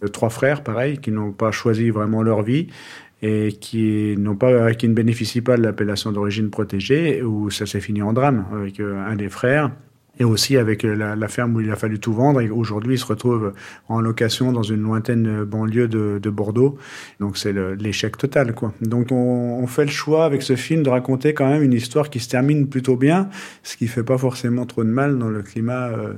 Euh, 0.04 0.08
Trois 0.08 0.30
frères, 0.30 0.64
pareil, 0.64 0.98
qui 0.98 1.12
n'ont 1.12 1.32
pas 1.32 1.52
choisi 1.52 1.90
vraiment 1.90 2.24
leur 2.24 2.44
vie 2.44 2.68
et 3.22 3.54
qui 3.54 4.16
n'ont 4.18 4.36
pas, 4.36 4.74
qui 4.74 4.88
ne 4.90 4.94
bénéficient 4.94 5.42
pas 5.42 5.56
de 5.56 5.64
l'appellation 5.64 6.12
d'origine 6.12 6.50
protégée, 6.50 7.24
où 7.24 7.50
ça 7.50 7.66
s'est 7.66 7.80
fini 7.80 8.02
en 8.02 8.12
drame 8.12 8.46
avec 8.54 8.80
euh, 8.80 9.06
un 9.06 9.16
des 9.16 9.30
frères. 9.30 9.72
Et 10.20 10.24
aussi 10.26 10.58
avec 10.58 10.86
euh, 10.86 10.96
la, 10.96 11.16
la 11.16 11.28
ferme 11.28 11.56
où 11.56 11.62
il 11.62 11.72
a 11.72 11.76
fallu 11.76 12.00
tout 12.00 12.14
vendre. 12.14 12.40
Et 12.42 12.50
aujourd'hui, 12.50 12.96
il 12.96 13.00
se 13.00 13.06
retrouve 13.06 13.54
en 13.88 14.00
location 14.00 14.52
dans 14.52 14.62
une 14.62 14.82
lointaine 14.82 15.44
banlieue 15.44 15.88
de, 15.88 16.20
de 16.22 16.30
Bordeaux. 16.30 16.78
Donc 17.20 17.38
c'est 17.38 17.54
l'échec 17.54 18.18
total, 18.18 18.54
quoi. 18.54 18.74
Donc 18.82 19.12
on, 19.12 19.16
on 19.62 19.68
fait 19.68 19.86
le 19.86 19.92
choix 19.92 20.26
avec 20.26 20.44
ce 20.44 20.56
film 20.56 20.84
de 20.84 20.90
raconter 20.90 21.34
quand 21.34 21.50
même 21.50 21.64
une 21.64 21.74
histoire 21.74 22.10
qui 22.10 22.20
se 22.20 22.30
termine 22.30 22.68
plutôt 22.68 22.96
bien, 22.96 23.30
ce 23.64 23.76
qui 23.76 23.88
fait 23.88 24.04
pas 24.04 24.18
forcément 24.18 24.66
trop 24.66 24.84
de 24.84 24.90
mal 24.90 25.18
dans 25.18 25.30
le 25.30 25.42
climat 25.42 25.88
euh, 25.88 26.14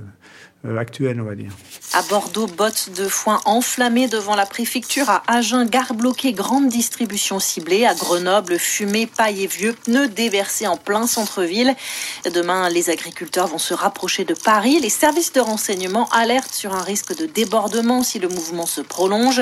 euh, 0.68 0.78
actuel, 0.78 1.20
on 1.22 1.26
va 1.26 1.36
dire. 1.36 1.52
À 1.94 2.02
Bordeaux, 2.10 2.48
bottes 2.48 2.90
de 2.98 3.06
foin 3.06 3.40
enflammées 3.46 4.08
devant 4.08 4.36
la 4.36 4.46
préfecture. 4.46 5.10
À 5.10 5.24
Agen, 5.28 5.66
gare 5.66 5.94
bloquée, 5.94 6.34
grande 6.34 6.70
distribution 6.70 7.40
ciblée. 7.40 7.86
À 7.86 7.94
Grenoble, 7.94 8.58
fumée, 8.58 9.06
paille 9.08 9.44
et 9.44 9.48
vieux 9.48 9.74
pneus 9.86 10.08
déversés 10.08 10.68
en 10.68 10.78
plein 10.78 11.08
centre-ville. 11.08 11.74
Demain, 12.34 12.70
les 12.70 12.90
agriculteurs 12.90 13.48
vont 13.48 13.58
se 13.58 13.74
rapprocher 13.74 14.26
de 14.26 14.34
Paris. 14.34 14.80
Les 14.82 14.90
services 14.90 15.32
de 15.34 15.40
renseignement 15.40 16.10
alertent 16.12 16.54
sur 16.54 16.74
un 16.74 16.82
risque 16.82 17.18
de 17.18 17.26
débordement 17.28 18.04
si 18.04 18.20
le 18.20 18.28
mouvement 18.28 18.66
se 18.66 18.82
prolonge. 18.82 19.42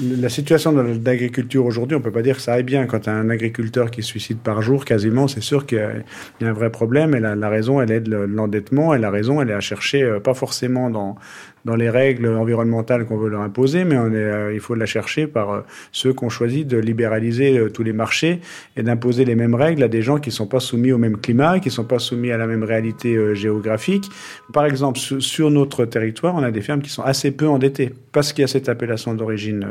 La 0.00 0.28
situation 0.28 0.72
de 0.72 1.00
l'agriculture 1.04 1.64
aujourd'hui, 1.64 1.96
on 1.96 2.00
peut 2.00 2.10
pas 2.12 2.22
dire 2.22 2.36
que 2.36 2.42
ça 2.42 2.54
aille 2.54 2.62
bien. 2.62 2.86
Quand 2.86 3.08
un 3.08 3.30
agriculteur 3.30 3.90
qui 3.90 4.02
se 4.02 4.08
suicide 4.08 4.38
par 4.38 4.60
jour, 4.62 4.84
quasiment, 4.84 5.28
c'est 5.28 5.40
sûr 5.42 5.64
qu'il 5.66 5.78
y 5.78 5.80
a- 5.80 5.92
il 6.40 6.44
y 6.44 6.46
a 6.46 6.50
un 6.50 6.54
vrai 6.54 6.70
problème. 6.70 7.14
Et 7.14 7.20
la, 7.20 7.34
la 7.34 7.48
raison, 7.48 7.80
elle 7.80 7.90
est 7.92 8.00
de 8.00 8.16
l'endettement. 8.16 8.94
Et 8.94 8.98
la 8.98 9.10
raison, 9.10 9.40
elle 9.40 9.50
est 9.50 9.54
à 9.54 9.60
chercher, 9.60 10.02
euh, 10.02 10.20
pas 10.20 10.34
forcément 10.34 10.55
dans 10.90 11.16
dans 11.66 11.74
les 11.74 11.90
règles 11.90 12.28
environnementales 12.28 13.06
qu'on 13.06 13.16
veut 13.16 13.28
leur 13.28 13.40
imposer, 13.40 13.84
mais 13.84 13.96
euh, 13.96 14.54
il 14.54 14.60
faut 14.60 14.76
la 14.76 14.86
chercher 14.86 15.26
par 15.26 15.50
euh, 15.50 15.60
ceux 15.90 16.12
qui 16.12 16.24
ont 16.24 16.28
choisi 16.28 16.64
de 16.64 16.78
libéraliser 16.78 17.58
euh, 17.58 17.68
tous 17.68 17.82
les 17.82 17.92
marchés 17.92 18.40
et 18.76 18.84
d'imposer 18.84 19.24
les 19.24 19.34
mêmes 19.34 19.56
règles 19.56 19.82
à 19.82 19.88
des 19.88 20.00
gens 20.00 20.18
qui 20.18 20.30
sont 20.30 20.46
pas 20.46 20.60
soumis 20.60 20.92
au 20.92 20.98
même 20.98 21.16
climat, 21.16 21.58
qui 21.58 21.70
sont 21.70 21.84
pas 21.84 21.98
soumis 21.98 22.30
à 22.30 22.36
la 22.36 22.46
même 22.46 22.62
réalité 22.62 23.34
géographique. 23.34 24.08
Par 24.52 24.64
exemple, 24.64 25.00
sur, 25.00 25.50
notre 25.50 25.84
territoire, 25.86 26.36
on 26.36 26.44
a 26.44 26.52
des 26.52 26.60
fermes 26.60 26.82
qui 26.82 26.90
sont 26.90 27.02
assez 27.02 27.32
peu 27.32 27.48
endettées 27.48 27.92
parce 28.12 28.32
qu'il 28.32 28.42
y 28.42 28.44
a 28.44 28.48
cette 28.48 28.68
appellation 28.68 29.14
d'origine 29.14 29.66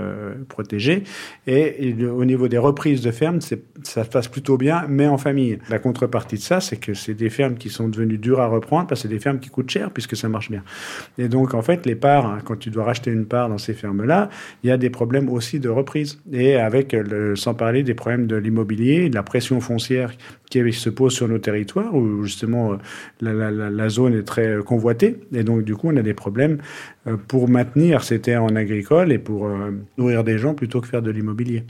protégée. 0.50 1.04
Et, 1.48 1.96
au 2.04 2.25
niveau 2.25 2.48
des 2.48 2.58
reprises 2.58 3.02
de 3.02 3.12
fermes, 3.12 3.40
ça 3.40 4.04
se 4.04 4.10
passe 4.10 4.28
plutôt 4.28 4.58
bien, 4.58 4.86
mais 4.90 5.08
en 5.08 5.18
famille. 5.18 5.60
La 5.70 5.80
contrepartie 5.80 6.36
de 6.36 6.42
ça, 6.42 6.60
c'est 6.60 6.78
que 6.78 6.94
c'est 6.94 7.14
des 7.14 7.30
fermes 7.30 7.56
qui 7.56 7.70
sont 7.70 7.88
devenues 7.88 8.18
dures 8.18 8.42
à 8.42 8.48
reprendre 8.48 8.88
parce 8.88 9.02
que 9.02 9.08
c'est 9.08 9.14
des 9.14 9.20
fermes 9.20 9.40
qui 9.40 9.50
coûtent 9.50 9.70
cher 9.70 9.92
puisque 9.92 10.18
ça 10.18 10.28
marche 10.28 10.52
bien. 10.52 10.64
Et 11.18 11.30
donc, 11.30 11.54
en 11.54 11.62
fait, 11.62 11.85
les 11.86 11.96
parts, 11.96 12.25
hein, 12.25 12.39
quand 12.44 12.58
tu 12.58 12.70
dois 12.70 12.84
racheter 12.84 13.12
une 13.12 13.25
part 13.25 13.50
dans 13.50 13.58
ces 13.58 13.74
fermes-là, 13.74 14.30
il 14.63 14.70
y 14.70 14.72
a 14.72 14.77
des 14.77 14.89
problèmes 14.89 15.30
aussi 15.30 15.60
de 15.60 15.70
reprise. 15.70 16.20
Et 16.32 16.56
avec, 16.56 16.96
sans 17.36 17.54
parler 17.54 17.84
des 17.84 17.94
problèmes 17.94 18.27
de 18.27 18.36
l'immobilier, 18.36 19.10
de 19.10 19.15
la 19.15 19.24
pression 19.24 19.60
foncière 19.60 20.12
qui 20.50 20.74
se 20.74 20.89
pose 20.89 21.13
sur 21.13 21.27
nos 21.27 21.39
territoires, 21.39 21.94
où 21.94 22.24
justement 22.24 22.74
euh, 23.24 23.70
la, 23.70 23.89
zone 23.89 24.15
est 24.15 24.24
très 24.24 24.48
euh, 24.48 24.62
convoitée. 24.62 25.18
Et 25.34 25.44
donc, 25.44 25.63
du 25.63 25.75
coup, 25.75 25.89
on 25.92 25.98
a 25.98 26.01
des 26.01 26.13
problèmes 26.13 26.60
euh, 27.08 27.18
pour 27.27 27.50
maintenir 27.50 28.04
ces 28.04 28.20
terres 28.20 28.44
en 28.44 28.56
agricole 28.56 29.12
et 29.12 29.18
pour 29.18 29.50
nourrir 29.98 30.24
des 30.24 30.38
gens 30.38 30.54
plutôt 30.54 30.82
que 30.82 30.88
faire 30.88 31.01
de 31.01 31.12
l'immobilier. 31.12 31.63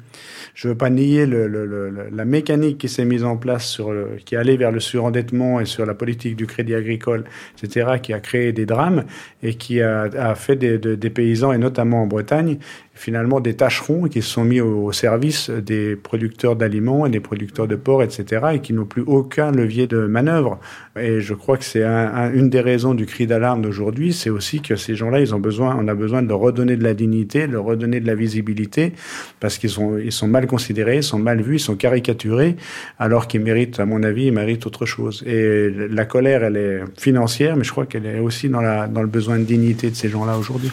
Je 0.54 0.70
veux 0.70 0.76
pas 0.76 0.90
nier 0.90 1.26
la 1.26 2.26
mécanique 2.26 2.78
qui 2.78 2.90
s'est 2.90 3.06
mise 3.06 3.24
en 3.24 3.38
place 3.38 3.68
sur 3.68 3.94
qui 4.26 4.36
allait 4.36 4.58
vers 4.58 4.72
le 4.72 4.80
surendettement 4.80 5.60
et 5.60 5.66
sur 5.66 5.86
la 5.86 5.94
politique 5.94 6.36
du 6.36 6.48
crédit 6.48 6.76
agricole, 6.76 7.26
etc., 7.58 7.98
qui 8.02 8.14
a 8.14 8.20
créé 8.20 8.54
des 8.54 8.66
drames 8.66 9.04
et 9.44 9.56
qui 9.56 9.82
a, 9.82 10.05
a 10.16 10.36
fait 10.36 10.56
des, 10.56 11.10
paysans, 11.10 11.52
et 11.52 11.58
notamment 11.58 12.04
en 12.04 12.08
Bretagne, 12.08 12.58
finalement 12.96 13.42
des 13.42 13.54
tâcherons 13.56 14.08
qui 14.08 14.22
se 14.22 14.30
sont 14.30 14.46
mis 14.46 14.62
au, 14.62 14.92
service 14.94 15.50
des 15.50 15.98
producteurs 15.98 16.56
d'aliments 16.56 17.06
et 17.06 17.10
des 17.10 17.20
producteurs 17.20 17.68
de 17.68 17.76
porc, 17.76 18.02
etc., 18.02 18.46
et 18.54 18.60
qui 18.60 18.72
n'ont 18.72 18.86
plus 18.86 19.04
aucun 19.06 19.52
levier 19.52 19.86
de 19.86 19.98
manœuvre. 20.08 20.60
Et 20.98 21.20
je 21.20 21.34
crois 21.34 21.58
que 21.58 21.66
c'est 21.66 21.84
un- 21.84 22.14
un- 22.14 22.34
une 22.34 22.50
des 22.50 22.62
raisons 22.62 22.94
du 22.94 23.06
cri 23.06 23.28
d'alarme 23.28 23.62
d'aujourd'hui, 23.62 24.14
c'est 24.14 24.30
aussi 24.30 24.62
que 24.62 24.78
ces 24.78 24.96
gens-là, 24.96 25.20
ils 25.20 25.36
ont 25.36 25.40
besoin, 25.40 25.78
on 25.78 25.88
a 25.90 25.94
besoin 25.94 26.24
de 26.24 26.30
leur 26.30 26.40
redonner 26.40 26.78
de 26.78 26.84
la 26.84 26.94
dignité, 26.94 27.48
de 27.48 27.52
leur 27.52 27.66
redonner 27.66 28.00
de 28.00 28.08
la 28.08 28.16
visibilité, 28.16 28.94
parce 29.42 29.58
qu'ils 29.58 29.70
sont, 29.70 30.28
mal 30.28 30.48
considérés, 30.48 30.98
ils 30.98 31.04
sont 31.04 31.20
mal 31.20 31.42
vus, 31.42 31.56
ils 31.58 31.60
sont 31.60 31.76
caricaturés, 31.76 32.56
alors 32.98 33.28
qu'ils 33.28 33.42
méritent, 33.42 33.80
à 33.82 33.86
mon 33.86 34.02
avis, 34.04 34.28
ils 34.28 34.34
méritent 34.34 34.66
autre 34.66 34.86
chose. 34.86 35.22
Et 35.28 35.70
la 35.70 36.06
colère, 36.06 36.44
elle 36.46 36.56
est 36.58 36.80
financière, 36.98 37.58
mais 37.58 37.66
je 37.66 37.72
crois 37.72 37.86
qu'elle 37.86 38.06
est 38.06 38.20
aussi 38.20 38.48
dans 38.48 38.62
le 38.62 39.08
besoin 39.08 39.38
de 39.38 39.44
dignité 39.44 39.90
de 39.90 39.96
ces 39.96 40.08
gens-là 40.08 40.38
aujourd'hui. 40.38 40.72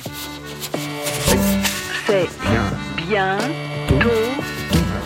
Bien 3.12 3.36
tôt 4.00 4.08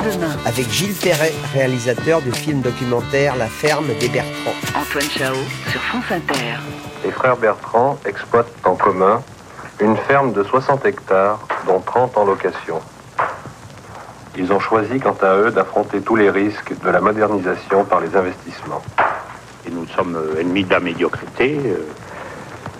demain. 0.04 0.36
Avec 0.46 0.70
Gilles 0.70 0.94
Perret, 0.94 1.32
réalisateur 1.52 2.22
du 2.22 2.30
film 2.30 2.60
documentaire 2.60 3.34
La 3.34 3.48
ferme 3.48 3.88
des 3.98 4.08
Bertrands. 4.08 4.54
Antoine 4.80 5.10
Chao 5.10 5.34
sur 5.72 5.80
France 5.80 6.04
Inter. 6.12 6.54
Les 7.04 7.10
frères 7.10 7.36
Bertrand 7.36 7.98
exploitent 8.06 8.52
en 8.62 8.76
commun 8.76 9.24
une 9.80 9.96
ferme 9.96 10.32
de 10.32 10.44
60 10.44 10.86
hectares, 10.86 11.40
dont 11.66 11.80
30 11.80 12.16
en 12.16 12.24
location. 12.26 12.80
Ils 14.38 14.52
ont 14.52 14.60
choisi, 14.60 15.00
quant 15.00 15.16
à 15.20 15.34
eux, 15.38 15.50
d'affronter 15.50 16.00
tous 16.00 16.14
les 16.14 16.30
risques 16.30 16.74
de 16.84 16.88
la 16.90 17.00
modernisation 17.00 17.84
par 17.84 17.98
les 17.98 18.14
investissements. 18.14 18.82
Et 19.66 19.70
nous 19.72 19.88
sommes 19.88 20.14
euh, 20.14 20.40
ennemis 20.40 20.62
de 20.62 20.70
la 20.70 20.78
médiocrité. 20.78 21.58
euh, 21.64 21.78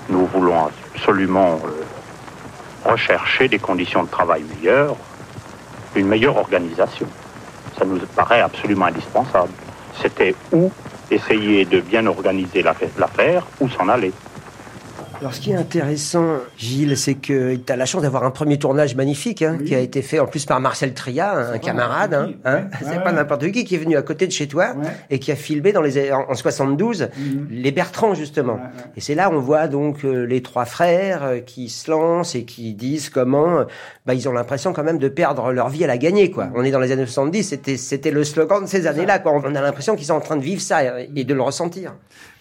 Nous 0.08 0.24
voulons 0.26 0.70
absolument 0.94 1.60
euh, 1.66 2.88
rechercher 2.88 3.48
des 3.48 3.58
conditions 3.58 4.04
de 4.04 4.08
travail 4.08 4.44
meilleures, 4.44 4.94
une 6.00 6.08
meilleure 6.08 6.36
organisation. 6.36 7.08
Ça 7.78 7.84
nous 7.84 7.98
paraît 8.14 8.40
absolument 8.40 8.86
indispensable. 8.86 9.52
C'était 10.02 10.36
où 10.52 10.72
essayer 11.10 11.64
de 11.64 11.80
bien 11.80 12.06
organiser 12.06 12.62
la- 12.62 12.74
l'affaire 12.96 13.46
ou 13.60 13.68
s'en 13.68 13.88
aller. 13.88 14.12
Alors, 15.20 15.32
ce 15.32 15.40
qui 15.40 15.50
est 15.50 15.56
intéressant, 15.56 16.36
Gilles, 16.58 16.96
c'est 16.96 17.14
que 17.14 17.54
tu 17.56 17.72
as 17.72 17.76
la 17.76 17.86
chance 17.86 18.02
d'avoir 18.02 18.24
un 18.24 18.30
premier 18.30 18.58
tournage 18.58 18.94
magnifique 18.96 19.40
hein, 19.42 19.56
qui 19.64 19.74
a 19.74 19.78
été 19.78 20.02
fait 20.02 20.18
en 20.18 20.26
plus 20.26 20.44
par 20.44 20.60
Marcel 20.60 20.92
Tria, 20.92 21.52
un 21.52 21.58
camarade. 21.58 22.12
Hein, 22.14 22.32
hein. 22.44 22.64
c'est 22.82 23.02
pas 23.02 23.12
n'importe 23.12 23.50
qui 23.50 23.64
qui 23.64 23.76
est 23.76 23.78
venu 23.78 23.96
à 23.96 24.02
côté 24.02 24.26
de 24.26 24.32
chez 24.32 24.46
toi 24.46 24.74
et 25.08 25.18
qui 25.18 25.32
a 25.32 25.36
filmé 25.36 25.72
dans 25.72 25.80
les, 25.80 26.12
en, 26.12 26.26
en 26.28 26.34
72 26.34 27.08
les 27.50 27.72
Bertrands, 27.72 28.14
justement. 28.14 28.60
Et 28.96 29.00
c'est 29.00 29.14
là 29.14 29.30
on 29.32 29.38
voit 29.40 29.68
donc 29.68 30.04
euh, 30.04 30.24
les 30.26 30.42
trois 30.42 30.64
frères 30.66 31.24
euh, 31.24 31.38
qui 31.40 31.68
se 31.70 31.90
lancent 31.90 32.34
et 32.34 32.44
qui 32.44 32.74
disent 32.74 33.08
comment 33.08 33.60
euh, 33.60 33.64
bah, 34.04 34.12
ils 34.14 34.28
ont 34.28 34.32
l'impression 34.32 34.72
quand 34.74 34.84
même 34.84 34.98
de 34.98 35.08
perdre 35.08 35.50
leur 35.52 35.68
vie 35.70 35.82
à 35.84 35.86
la 35.86 35.96
gagner. 35.98 36.30
Quoi. 36.30 36.48
On 36.54 36.62
est 36.62 36.70
dans 36.70 36.80
les 36.80 36.92
années 36.92 37.06
70, 37.06 37.42
c'était, 37.42 37.76
c'était 37.78 38.10
le 38.10 38.22
slogan 38.22 38.62
de 38.64 38.68
ces 38.68 38.86
années-là. 38.86 39.18
Quoi. 39.20 39.32
On 39.32 39.54
a 39.54 39.60
l'impression 39.62 39.96
qu'ils 39.96 40.06
sont 40.06 40.14
en 40.14 40.20
train 40.20 40.36
de 40.36 40.42
vivre 40.44 40.60
ça 40.60 41.00
et- 41.00 41.10
et 41.16 41.24
de 41.24 41.34
le 41.34 41.42
ressentir. 41.42 41.94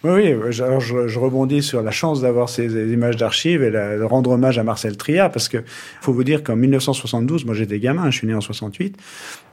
Oui, 0.08 0.32
Alors 0.60 0.78
je, 0.78 1.18
rebondis 1.18 1.62
sur 1.62 1.82
la 1.82 1.90
chance 1.90 2.20
d'avoir 2.20 2.48
ces 2.48 2.66
images 2.92 3.16
d'archives 3.16 3.62
et 3.64 3.70
de 3.72 4.02
rendre 4.04 4.30
hommage 4.30 4.56
à 4.56 4.62
Marcel 4.62 4.96
Tria, 4.96 5.28
parce 5.28 5.48
que 5.48 5.58
faut 6.00 6.12
vous 6.12 6.22
dire 6.22 6.44
qu'en 6.44 6.54
1972, 6.54 7.44
moi 7.44 7.54
j'étais 7.54 7.80
gamin, 7.80 8.10
je 8.12 8.18
suis 8.18 8.26
né 8.28 8.34
en 8.34 8.40
68, 8.40 8.96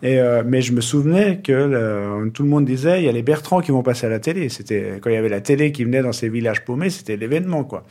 et 0.03 0.19
euh, 0.19 0.43
mais 0.45 0.61
je 0.61 0.73
me 0.73 0.81
souvenais 0.81 1.39
que 1.43 2.27
tout 2.29 2.43
le 2.43 2.49
monde 2.49 2.65
disait 2.65 3.01
il 3.01 3.05
y 3.05 3.09
a 3.09 3.11
les 3.11 3.23
Bertrands 3.23 3.61
qui 3.61 3.71
vont 3.71 3.81
passer 3.81 4.05
à 4.05 4.09
la 4.09 4.19
télé. 4.19 4.49
C'était 4.49 4.99
quand 5.01 5.09
il 5.09 5.13
y 5.13 5.17
avait 5.17 5.29
la 5.29 5.41
télé 5.41 5.71
qui 5.71 5.85
venait 5.85 6.03
dans 6.03 6.11
ces 6.11 6.29
villages 6.29 6.63
paumés, 6.65 6.91
c'était 6.91 7.17
l'événement 7.17 7.63
quoi. 7.63 7.83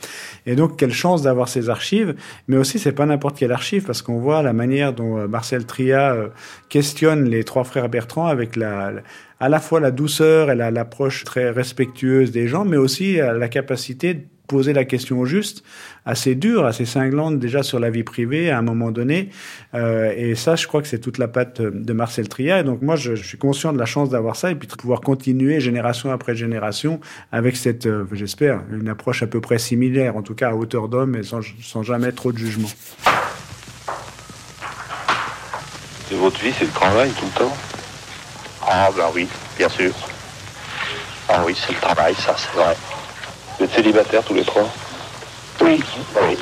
Et 0.45 0.55
donc 0.55 0.77
quelle 0.77 0.93
chance 0.93 1.21
d'avoir 1.21 1.49
ces 1.49 1.69
archives, 1.69 2.15
mais 2.47 2.55
aussi 2.57 2.79
c'est 2.79 2.93
pas 2.93 3.05
n'importe 3.05 3.37
quelle 3.37 3.51
archive 3.51 3.83
parce 3.83 4.01
qu'on 4.01 4.19
voit 4.19 4.41
la 4.41 4.53
manière 4.53 4.93
dont 4.93 5.17
euh, 5.17 5.27
Marcel 5.27 5.65
Tria 5.65 6.13
euh, 6.13 6.27
questionne 6.69 7.25
les 7.25 7.43
trois 7.43 7.65
frères 7.65 7.89
Bertrand 7.89 8.27
avec 8.27 8.55
la- 8.55 8.93
à 9.43 9.49
la 9.49 9.59
fois 9.59 9.81
la 9.81 9.91
douceur 9.91 10.51
et 10.51 10.55
la- 10.55 10.71
l'approche 10.71 11.25
très 11.25 11.49
respectueuse 11.49 12.31
des 12.31 12.47
gens, 12.47 12.63
mais 12.63 12.77
aussi 12.77 13.19
euh, 13.19 13.37
la 13.37 13.49
capacité 13.49 14.13
de 14.13 14.21
poser 14.47 14.71
la 14.71 14.85
question 14.85 15.25
juste, 15.25 15.65
assez 16.05 16.35
dure, 16.35 16.65
assez 16.65 16.85
cinglante 16.85 17.39
déjà 17.39 17.61
sur 17.61 17.77
la 17.77 17.89
vie 17.89 18.03
privée 18.03 18.51
à 18.51 18.57
un 18.57 18.61
moment 18.61 18.91
donné. 18.91 19.31
Euh, 19.73 20.13
et 20.15 20.35
ça, 20.35 20.55
je 20.55 20.65
crois 20.65 20.81
que 20.81 20.87
c'est 20.87 20.99
toute 20.99 21.17
la 21.17 21.27
patte 21.27 21.61
de 21.61 21.93
Marcel 21.93 22.29
Tria. 22.29 22.61
Et 22.61 22.63
donc 22.63 22.81
moi, 22.81 22.95
je, 22.95 23.15
suis 23.15 23.37
conscient 23.37 23.73
de 23.73 23.77
la 23.77 23.85
chance 23.85 24.09
d'avoir 24.09 24.37
ça 24.37 24.49
et 24.49 24.55
puis 24.55 24.69
de 24.69 24.75
pouvoir 24.75 25.01
continuer 25.01 25.59
génération 25.59 26.09
après 26.13 26.35
génération 26.35 27.01
avec 27.33 27.57
cette, 27.57 27.85
euh, 27.85 28.05
j'espère, 28.13 28.61
une 28.71 28.87
approche 28.87 29.23
à 29.23 29.27
peu 29.27 29.41
près 29.41 29.59
similaire, 29.59 30.15
en 30.15 30.21
tout 30.21 30.35
cas 30.35 30.51
à 30.51 30.53
hauteur 30.53 30.87
d'homme 30.87 31.17
et 31.17 31.23
sans, 31.23 31.41
sans 31.61 31.83
jamais 31.83 32.13
trop 32.13 32.31
de 32.31 32.37
jugement. 32.37 32.69
Et 36.13 36.15
votre 36.15 36.39
vie, 36.39 36.53
c'est 36.57 36.65
le 36.65 36.71
travail 36.71 37.09
tout 37.19 37.25
le 37.25 37.39
temps? 37.39 37.72
Ah 38.75 38.89
ben 38.89 39.11
oui, 39.13 39.27
bien 39.55 39.69
sûr. 39.69 39.93
Ah 41.29 41.43
oui, 41.45 41.55
c'est 41.55 41.73
le 41.73 41.79
travail, 41.79 42.15
ça, 42.15 42.35
c'est 42.35 42.59
vrai. 42.59 42.75
Vous 43.59 43.65
êtes 43.65 43.71
célibataires 43.71 44.23
tous 44.23 44.33
les 44.33 44.43
trois? 44.43 44.67
Oui, 45.61 45.79
oui. 46.19 46.37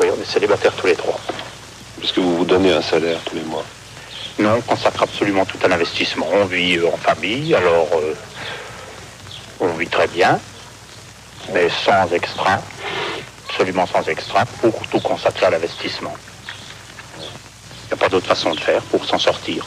Oui, 0.00 0.08
on 0.12 0.20
est 0.20 0.24
célibataires 0.24 0.72
tous 0.72 0.88
les 0.88 0.96
trois. 0.96 1.20
Est-ce 2.02 2.12
que 2.14 2.20
vous 2.20 2.38
vous 2.38 2.44
donnez 2.44 2.72
un 2.72 2.82
salaire 2.82 3.20
tous 3.24 3.36
les 3.36 3.44
mois 3.44 3.62
Non, 4.40 4.54
on 4.56 4.60
consacre 4.62 5.04
absolument 5.04 5.44
tout 5.44 5.58
à 5.62 5.68
l'investissement. 5.68 6.26
On 6.32 6.46
vit 6.46 6.78
euh, 6.78 6.92
en 6.92 6.96
famille, 6.96 7.54
alors 7.54 7.90
euh, 7.94 8.16
on 9.60 9.68
vit 9.74 9.86
très 9.86 10.08
bien, 10.08 10.40
mais 11.52 11.68
sans 11.68 12.12
extra, 12.12 12.60
absolument 13.48 13.86
sans 13.86 14.02
extra, 14.08 14.44
pour 14.46 14.84
tout 14.88 14.98
consacrer 14.98 15.46
à 15.46 15.50
l'investissement. 15.50 16.16
Il 17.20 17.86
n'y 17.86 17.92
a 17.92 17.96
pas 17.96 18.08
d'autre 18.08 18.26
façon 18.26 18.52
de 18.52 18.58
faire 18.58 18.82
pour 18.82 19.04
s'en 19.04 19.20
sortir. 19.20 19.64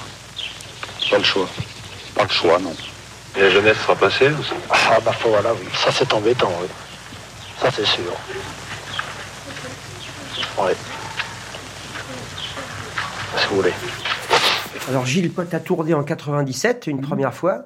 Pas 1.10 1.18
le 1.18 1.24
choix. 1.24 1.48
Pas 2.16 2.24
le 2.24 2.30
choix, 2.30 2.60
non. 2.60 2.76
Et 3.36 3.42
la 3.42 3.50
jeunesse 3.50 3.78
sera 3.84 3.96
passée 3.96 4.32
Ah 4.72 5.00
bah 5.04 5.12
voilà, 5.24 5.54
oui. 5.54 5.68
Ça 5.74 5.92
c'est 5.92 6.12
embêtant, 6.14 6.52
oui. 6.62 6.68
Ça 7.62 7.70
c'est 7.76 7.86
sûr. 7.86 8.12
Ouais. 10.58 10.76
Si 13.38 13.48
vous 13.50 13.56
voulez. 13.58 13.74
Alors 14.90 15.06
Gilles, 15.06 15.32
toi, 15.32 15.44
t'as 15.50 15.60
tourné 15.60 15.94
en 15.94 16.04
97 16.04 16.88
une 16.88 17.02
première 17.02 17.34
fois, 17.34 17.66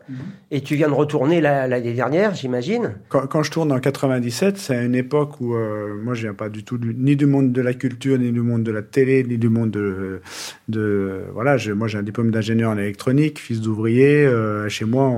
et 0.49 0.61
tu 0.61 0.75
viens 0.75 0.87
de 0.87 0.93
retourner 0.93 1.39
la- 1.39 1.67
l'année 1.67 1.93
dernière, 1.93 2.33
j'imagine. 2.33 2.95
Quand, 3.09 3.27
quand 3.27 3.43
je 3.43 3.51
tourne 3.51 3.71
en 3.71 3.79
97, 3.79 4.57
c'est 4.57 4.75
à 4.75 4.81
une 4.83 4.95
époque 4.95 5.39
où 5.39 5.53
euh, 5.53 5.93
moi 6.03 6.15
je 6.15 6.23
viens 6.23 6.33
pas 6.33 6.49
du 6.49 6.63
tout 6.63 6.79
du- 6.79 6.95
ni 6.97 7.15
du 7.15 7.27
monde 7.27 7.51
de 7.51 7.61
la 7.61 7.75
culture, 7.75 8.17
ni 8.17 8.31
du 8.31 8.41
monde 8.41 8.63
de 8.63 8.71
la 8.71 8.81
télé, 8.81 9.23
ni 9.23 9.37
du 9.37 9.49
monde 9.49 9.69
de, 9.69 10.19
de 10.67 11.21
voilà. 11.33 11.57
Je, 11.57 11.71
moi 11.73 11.87
j'ai 11.87 11.99
un 11.99 12.03
diplôme 12.03 12.31
d'ingénieur 12.31 12.71
en 12.71 12.77
électronique, 12.77 13.39
fils 13.39 13.61
d'ouvrier. 13.61 14.25
euh, 14.25 14.67
chez 14.67 14.85
moi, 14.85 15.11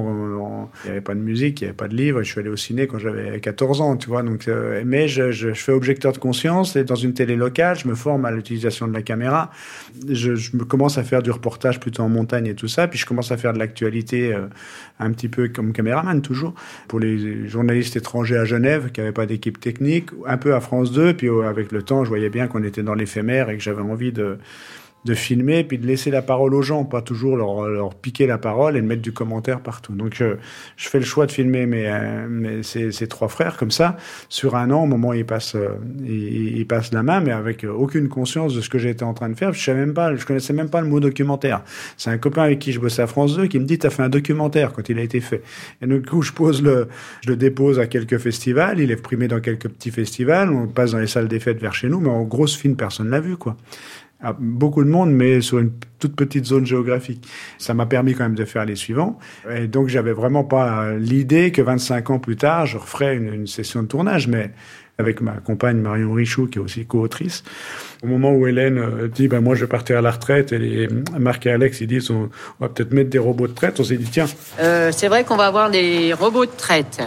il 0.84 0.88
n'y 0.88 0.92
avait 0.92 1.02
pas 1.02 1.16
de 1.16 1.20
musique, 1.22 1.62
il 1.62 1.64
n'y 1.64 1.68
avait 1.70 1.78
pas 1.78 1.88
de 1.88 1.96
livre. 1.96 2.22
Je 2.22 2.30
suis 2.30 2.40
allé 2.42 2.50
au 2.50 2.58
ciné 2.58 2.86
quand 2.88 3.00
j'avais 3.00 3.40
14 3.40 3.80
ans, 3.80 3.96
tu 3.96 4.10
vois. 4.10 4.24
Donc, 4.24 4.50
euh, 4.50 4.84
mais 4.86 5.08
je, 5.08 5.32
je, 5.32 5.50
je 5.54 5.54
fais 5.64 5.72
objecteur 5.72 6.12
de 6.12 6.18
conscience 6.18 6.76
et 6.76 6.84
dans 6.84 6.96
une 6.96 7.14
télé 7.14 7.38
locale, 7.38 7.78
je 7.80 7.88
me 7.88 7.96
forme 7.96 8.26
à 8.26 8.32
l'utilisation 8.32 8.88
de 8.90 8.94
la 8.94 9.02
caméra. 9.02 9.52
Je, 10.10 10.36
je 10.36 10.58
me 10.58 10.66
commence 10.66 10.98
à 10.98 11.04
faire 11.04 11.24
du 11.24 11.32
reportage 11.32 11.80
en 12.00 12.10
montagne 12.10 12.48
et 12.48 12.56
tout 12.56 12.68
ça, 12.68 12.88
puis 12.88 13.00
je 13.00 13.06
commence 13.06 13.32
à 13.32 13.38
faire 13.38 13.54
de 13.54 13.60
l'actualité 13.60 14.34
euh, 14.34 14.48
un 15.00 15.12
petit 15.12 15.30
peu 15.30 15.50
comme 15.50 15.74
caméraman 15.74 16.22
toujours. 16.22 16.54
Pour 16.88 17.00
les 17.00 17.48
journalistes 17.48 17.96
étrangers 17.96 18.38
à 18.38 18.46
Genève 18.46 18.92
qui 18.92 19.00
n'avaient 19.00 19.14
pas 19.14 19.26
d'équipe 19.26 19.60
technique, 19.60 20.10
un 20.26 20.38
peu 20.38 20.56
à 20.56 20.62
France 20.62 20.92
2, 20.92 21.14
puis 21.14 21.28
euh, 21.28 21.48
avec 21.48 21.72
le 21.72 21.84
temps, 21.84 22.04
je 22.04 22.10
voyais 22.10 22.30
bien 22.30 22.48
qu'on 22.48 22.64
était 22.64 22.84
dans 22.84 22.96
l'éphémère 22.96 23.50
et 23.50 23.58
que 23.58 23.64
j'avais 23.64 23.82
envie 23.82 24.12
de 24.12 24.38
de 25.06 25.14
filmer 25.14 25.64
puis 25.64 25.78
de 25.78 25.88
laisser 25.88 26.12
la 26.12 26.22
parole 26.22 26.54
aux 26.54 26.62
gens, 26.62 26.86
pas 26.86 27.02
toujours 27.02 27.38
leur, 27.38 27.68
leur 27.68 27.96
piquer 27.96 28.28
la 28.28 28.38
parole 28.38 28.78
et 28.78 28.82
de 28.82 28.86
mettre 28.86 29.02
du 29.02 29.14
commentaire 29.14 29.62
partout. 29.62 29.94
Donc 29.94 30.22
euh, 30.22 30.36
je 30.78 30.90
fais 30.90 31.00
le 31.00 31.06
choix 31.06 31.26
de 31.26 31.32
filmer 31.32 31.66
mes, 31.66 31.88
euh, 31.88 32.28
mes 32.28 32.64
ces, 32.64 33.08
trois 33.08 33.28
frères 33.28 33.58
comme 33.58 33.72
ça 33.72 33.98
sur 34.30 34.56
un 34.56 34.72
an 34.72 34.84
au 34.84 34.86
moment 34.86 35.10
où 35.10 35.14
ils 35.14 35.26
passent 35.26 35.56
euh, 35.56 35.70
ils, 36.06 36.66
passent 36.66 36.94
la 36.94 37.04
main, 37.04 37.20
mais 37.20 37.32
avec 37.32 37.64
euh, 37.64 37.70
aucune 37.70 38.10
conscience 38.10 38.54
de 38.54 38.62
ce 38.62 38.70
que 38.70 38.78
j'étais 38.78 39.04
en 39.04 39.14
train 39.14 39.30
de 39.30 39.36
faire. 39.36 39.54
Je 39.54 39.64
savais 39.64 39.80
même 39.80 39.94
pas, 39.94 40.16
je 40.16 40.26
connaissais 40.26 40.54
même 40.54 40.70
pas 40.70 40.82
le 40.82 40.88
mot 40.88 41.00
documentaire. 41.00 41.62
C'est 41.98 42.10
un 42.10 42.18
copain 42.18 42.44
avec 42.44 42.60
qui 42.60 42.72
je 42.72 42.80
bossais 42.80 43.02
à 43.02 43.08
France 43.08 43.36
2 43.36 43.48
qui 43.48 43.60
me 43.60 43.66
dit 43.66 43.78
t'as 43.78 43.90
fait 43.90 44.04
un 44.04 44.10
documentaire 44.10 44.74
quand 44.74 44.88
il 44.90 45.00
a 45.00 45.02
été 45.02 45.20
fait. 45.20 45.44
Et 45.82 45.88
donc 45.88 46.02
du 46.02 46.10
coup 46.10 46.22
je 46.22 46.32
pose 46.32 46.62
le, 46.62 46.88
je 47.22 47.30
le 47.30 47.36
dépose 47.36 47.80
à 47.80 47.88
quelques 47.88 48.18
festivals, 48.18 48.80
il 48.80 48.92
est 48.92 49.02
primé 49.02 49.28
dans 49.28 49.40
quelques 49.40 49.70
petits 49.70 49.92
festivals, 49.92 50.50
on 50.52 50.68
passe 50.68 50.92
dans 50.92 51.00
les 51.00 51.08
salles 51.08 51.28
des 51.28 51.40
fêtes 51.40 51.60
vers 51.60 51.74
chez 51.74 51.90
nous, 51.90 52.00
mais 52.00 52.10
en 52.10 52.24
grosse 52.24 52.56
film 52.56 52.76
personne 52.76 53.10
l'a 53.10 53.20
vu 53.20 53.38
quoi. 53.38 53.58
Beaucoup 54.40 54.84
de 54.84 54.90
monde, 54.90 55.12
mais 55.12 55.42
sur 55.42 55.60
une 55.60 55.72
toute 56.00 56.16
petite 56.16 56.46
zone 56.46 56.66
géographique. 56.66 57.28
Ça 57.58 57.74
m'a 57.74 57.86
permis 57.86 58.14
quand 58.14 58.24
même 58.24 58.36
de 58.36 58.46
faire 58.46 58.66
les 58.66 58.76
suivants. 58.76 59.20
Et 59.54 59.68
donc, 59.68 59.88
j'avais 59.88 60.14
vraiment 60.14 60.44
pas 60.44 60.94
l'idée 60.94 61.52
que 61.52 61.62
25 61.62 62.10
ans 62.10 62.20
plus 62.20 62.36
tard, 62.36 62.66
je 62.66 62.78
referais 62.78 63.16
une, 63.16 63.48
session 63.48 63.84
de 63.84 63.88
tournage, 63.88 64.28
mais 64.28 64.52
avec 64.98 65.22
ma 65.22 65.34
compagne 65.34 65.78
Marion 65.78 66.14
Richoux, 66.14 66.48
qui 66.48 66.60
est 66.60 66.62
aussi 66.62 66.86
co-autrice. 66.86 67.44
Au 68.04 68.08
moment 68.08 68.34
où 68.34 68.48
Hélène 68.48 68.78
euh, 68.78 69.08
dit, 69.08 69.28
ben 69.28 69.42
moi 69.42 69.56
je 69.56 69.62
vais 69.62 69.68
partir 69.68 69.98
à 69.98 70.02
la 70.02 70.12
retraite, 70.12 70.52
et 70.52 70.60
les, 70.60 70.88
Marc 71.18 71.46
et 71.46 71.52
Alex, 71.52 71.82
ils 71.82 71.88
disent, 71.88 72.12
on, 72.12 72.30
on 72.60 72.66
va 72.66 72.70
peut-être 72.70 72.94
mettre 72.94 73.10
des 73.10 73.18
robots 73.18 73.48
de 73.48 73.54
traite, 73.54 73.80
on 73.80 73.84
s'est 73.84 73.98
dit, 73.98 74.10
tiens, 74.12 74.28
Euh, 74.60 74.92
c'est 74.94 75.08
vrai 75.08 75.24
qu'on 75.24 75.36
va 75.36 75.48
avoir 75.48 75.72
des 75.72 76.14
robots 76.14 76.46
de 76.46 76.52
traite. 76.56 77.02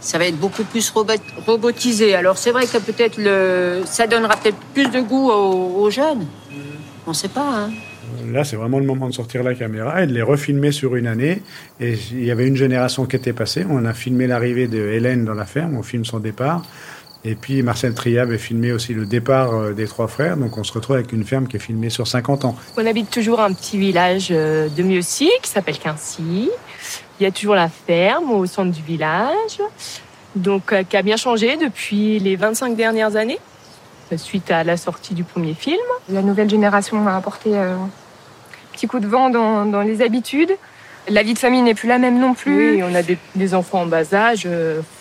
Ça 0.00 0.18
va 0.18 0.26
être 0.26 0.38
beaucoup 0.38 0.64
plus 0.64 0.88
robot- 0.90 1.12
robotisé. 1.46 2.14
Alors 2.14 2.38
c'est 2.38 2.50
vrai 2.52 2.66
que 2.66 2.78
peut-être 2.78 3.16
le, 3.18 3.82
ça 3.84 4.06
donnera 4.06 4.36
peut-être 4.36 4.56
plus 4.74 4.88
de 4.90 5.00
goût 5.00 5.30
aux, 5.30 5.82
aux 5.82 5.90
jeunes. 5.90 6.26
On 7.06 7.10
ne 7.10 7.14
sait 7.14 7.28
pas. 7.28 7.46
Hein. 7.66 7.70
Là, 8.32 8.44
c'est 8.44 8.56
vraiment 8.56 8.78
le 8.78 8.84
moment 8.86 9.08
de 9.08 9.14
sortir 9.14 9.42
la 9.42 9.54
caméra 9.54 10.02
et 10.02 10.06
de 10.06 10.12
les 10.12 10.22
refilmer 10.22 10.72
sur 10.72 10.96
une 10.96 11.06
année. 11.06 11.42
Et 11.80 11.96
il 12.12 12.24
y 12.24 12.30
avait 12.30 12.46
une 12.46 12.56
génération 12.56 13.06
qui 13.06 13.16
était 13.16 13.32
passée. 13.32 13.64
On 13.68 13.84
a 13.84 13.94
filmé 13.94 14.26
l'arrivée 14.26 14.66
de 14.68 14.78
Hélène 14.78 15.24
dans 15.24 15.34
la 15.34 15.46
ferme, 15.46 15.76
on 15.76 15.82
filme 15.82 16.04
son 16.04 16.18
départ. 16.18 16.62
Et 17.24 17.34
puis 17.34 17.62
Marcel 17.62 17.92
Triab 17.94 18.28
avait 18.28 18.38
filmé 18.38 18.72
aussi 18.72 18.94
le 18.94 19.04
départ 19.04 19.52
euh, 19.54 19.72
des 19.72 19.86
trois 19.86 20.08
frères. 20.08 20.36
Donc 20.38 20.56
on 20.56 20.64
se 20.64 20.72
retrouve 20.72 20.96
avec 20.96 21.12
une 21.12 21.24
ferme 21.24 21.46
qui 21.46 21.56
est 21.56 21.60
filmée 21.60 21.90
sur 21.90 22.06
50 22.08 22.46
ans. 22.46 22.56
On 22.78 22.86
habite 22.86 23.10
toujours 23.10 23.40
un 23.40 23.52
petit 23.52 23.78
village 23.78 24.28
euh, 24.30 24.68
de 24.68 24.82
Mieuxy 24.82 25.28
qui 25.42 25.50
s'appelle 25.50 25.78
Quincy. 25.78 26.48
Il 27.20 27.24
y 27.24 27.26
a 27.26 27.30
toujours 27.30 27.54
la 27.54 27.68
ferme 27.68 28.30
au 28.30 28.46
centre 28.46 28.70
du 28.70 28.82
village, 28.82 29.60
donc 30.34 30.72
euh, 30.72 30.82
qui 30.82 30.96
a 30.96 31.02
bien 31.02 31.18
changé 31.18 31.58
depuis 31.58 32.18
les 32.18 32.34
25 32.34 32.74
dernières 32.74 33.14
années, 33.14 33.38
euh, 34.10 34.16
suite 34.16 34.50
à 34.50 34.64
la 34.64 34.78
sortie 34.78 35.12
du 35.12 35.22
premier 35.22 35.52
film. 35.52 35.76
La 36.08 36.22
nouvelle 36.22 36.48
génération 36.48 37.06
a 37.06 37.16
apporté 37.16 37.50
euh, 37.54 37.74
un 37.74 37.90
petit 38.72 38.86
coup 38.86 39.00
de 39.00 39.06
vent 39.06 39.28
dans, 39.28 39.66
dans 39.66 39.82
les 39.82 40.00
habitudes. 40.00 40.56
La 41.08 41.22
vie 41.22 41.34
de 41.34 41.38
famille 41.38 41.60
n'est 41.60 41.74
plus 41.74 41.88
la 41.88 41.98
même 41.98 42.18
non 42.18 42.32
plus. 42.32 42.76
Oui, 42.76 42.82
on 42.82 42.94
a 42.94 43.02
des, 43.02 43.18
des 43.34 43.54
enfants 43.54 43.82
en 43.82 43.86
bas 43.86 44.14
âge. 44.14 44.48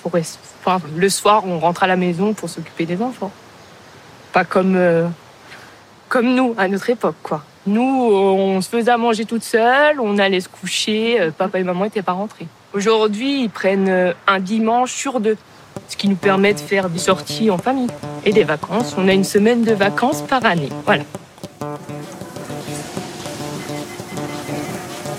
faut 0.04 0.12
enfin, 0.66 0.86
le 0.96 1.10
soir, 1.10 1.44
on 1.46 1.60
rentre 1.60 1.84
à 1.84 1.88
la 1.88 1.96
maison 1.96 2.34
pour 2.34 2.50
s'occuper 2.50 2.86
des 2.86 3.02
enfants. 3.02 3.32
Pas 4.34 4.44
comme, 4.44 4.76
euh, 4.76 5.08
comme 6.08 6.36
nous, 6.36 6.54
à 6.58 6.68
notre 6.68 6.90
époque, 6.90 7.16
quoi. 7.24 7.44
Nous, 7.70 7.84
on 7.84 8.62
se 8.62 8.68
faisait 8.68 8.90
à 8.90 8.98
manger 8.98 9.26
toute 9.26 9.44
seule, 9.44 10.00
on 10.00 10.18
allait 10.18 10.40
se 10.40 10.50
coucher, 10.50 11.22
euh, 11.22 11.30
papa 11.30 11.60
et 11.60 11.64
maman 11.64 11.84
n'étaient 11.84 12.02
pas 12.02 12.14
rentrés. 12.14 12.48
Aujourd'hui, 12.74 13.44
ils 13.44 13.50
prennent 13.52 13.90
euh, 13.90 14.14
un 14.26 14.40
dimanche 14.40 14.92
sur 14.92 15.20
deux, 15.20 15.38
ce 15.88 15.96
qui 15.96 16.08
nous 16.08 16.16
permet 16.16 16.56
de 16.56 16.60
faire 16.60 16.90
des 16.90 16.98
sorties 16.98 17.52
en 17.52 17.60
famille 17.60 17.90
et 18.26 18.34
des 18.34 18.44
vacances. 18.44 18.96
On 18.98 19.08
a 19.08 19.14
une 19.14 19.24
semaine 19.24 19.62
de 19.62 19.74
vacances 19.74 20.24
par 20.24 20.44
année. 20.48 20.70
Voilà. 20.84 21.04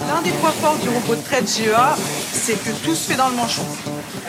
L'un 0.09 0.23
des 0.23 0.33
points 0.33 0.50
forts 0.50 0.78
du 0.83 0.88
robot 0.88 1.14
de 1.14 1.23
traite 1.23 1.49
GEA, 1.49 1.95
c'est 2.33 2.61
que 2.64 2.71
tout 2.85 2.97
se 2.97 3.12
fait 3.12 3.16
dans 3.16 3.28
le 3.28 3.37
manchon. 3.37 3.62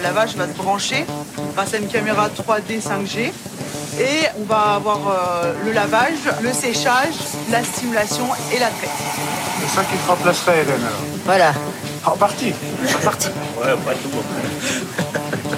La 0.04 0.12
vache 0.12 0.36
va 0.36 0.48
se 0.48 0.54
brancher 0.54 1.08
grâce 1.56 1.74
à 1.74 1.80
une 1.80 1.88
caméra 1.88 2.30
3D 2.30 2.84
5G 2.84 3.32
et 4.00 4.28
on 4.40 4.44
va 4.46 4.76
avoir 4.76 5.00
euh, 5.08 5.54
le 5.66 5.72
lavage, 5.72 6.20
le 6.42 6.54
séchage, 6.54 7.16
la 7.52 7.64
stimulation 7.64 8.26
et 8.54 8.60
la 8.60 8.68
traite. 8.68 8.90
C'est 9.62 9.76
ça 9.76 9.84
qui 9.84 9.98
te 9.98 10.08
remplacerait, 10.08 10.62
Hélène, 10.62 10.82
alors 10.82 11.02
Voilà. 11.26 11.54
En 12.06 12.18
partie. 12.18 12.54
En 12.96 13.04
partie. 13.04 13.30
Ouais, 13.60 13.74
pas 13.86 13.94
tout. 13.94 14.10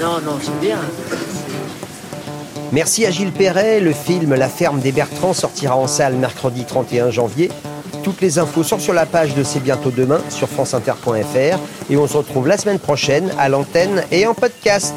Non, 0.00 0.18
non, 0.24 0.38
c'est 0.42 0.58
bien. 0.60 0.78
Merci 2.72 3.04
à 3.04 3.10
Gilles 3.10 3.32
Perret. 3.32 3.80
Le 3.80 3.92
film 3.92 4.34
La 4.34 4.48
ferme 4.48 4.80
des 4.80 4.92
Bertrands 4.92 5.34
sortira 5.34 5.76
en 5.76 5.86
salle 5.86 6.14
mercredi 6.14 6.64
31 6.64 7.10
janvier. 7.10 7.50
Toutes 8.02 8.22
les 8.22 8.38
infos 8.38 8.62
sont 8.62 8.78
sur 8.78 8.94
la 8.94 9.04
page 9.04 9.34
de 9.34 9.42
C'est 9.42 9.60
bientôt 9.60 9.90
demain 9.90 10.20
sur 10.30 10.48
franceinter.fr 10.48 11.58
et 11.90 11.96
on 11.98 12.06
se 12.06 12.16
retrouve 12.16 12.48
la 12.48 12.56
semaine 12.56 12.78
prochaine 12.78 13.30
à 13.38 13.50
l'antenne 13.50 14.02
et 14.10 14.26
en 14.26 14.32
podcast. 14.32 14.94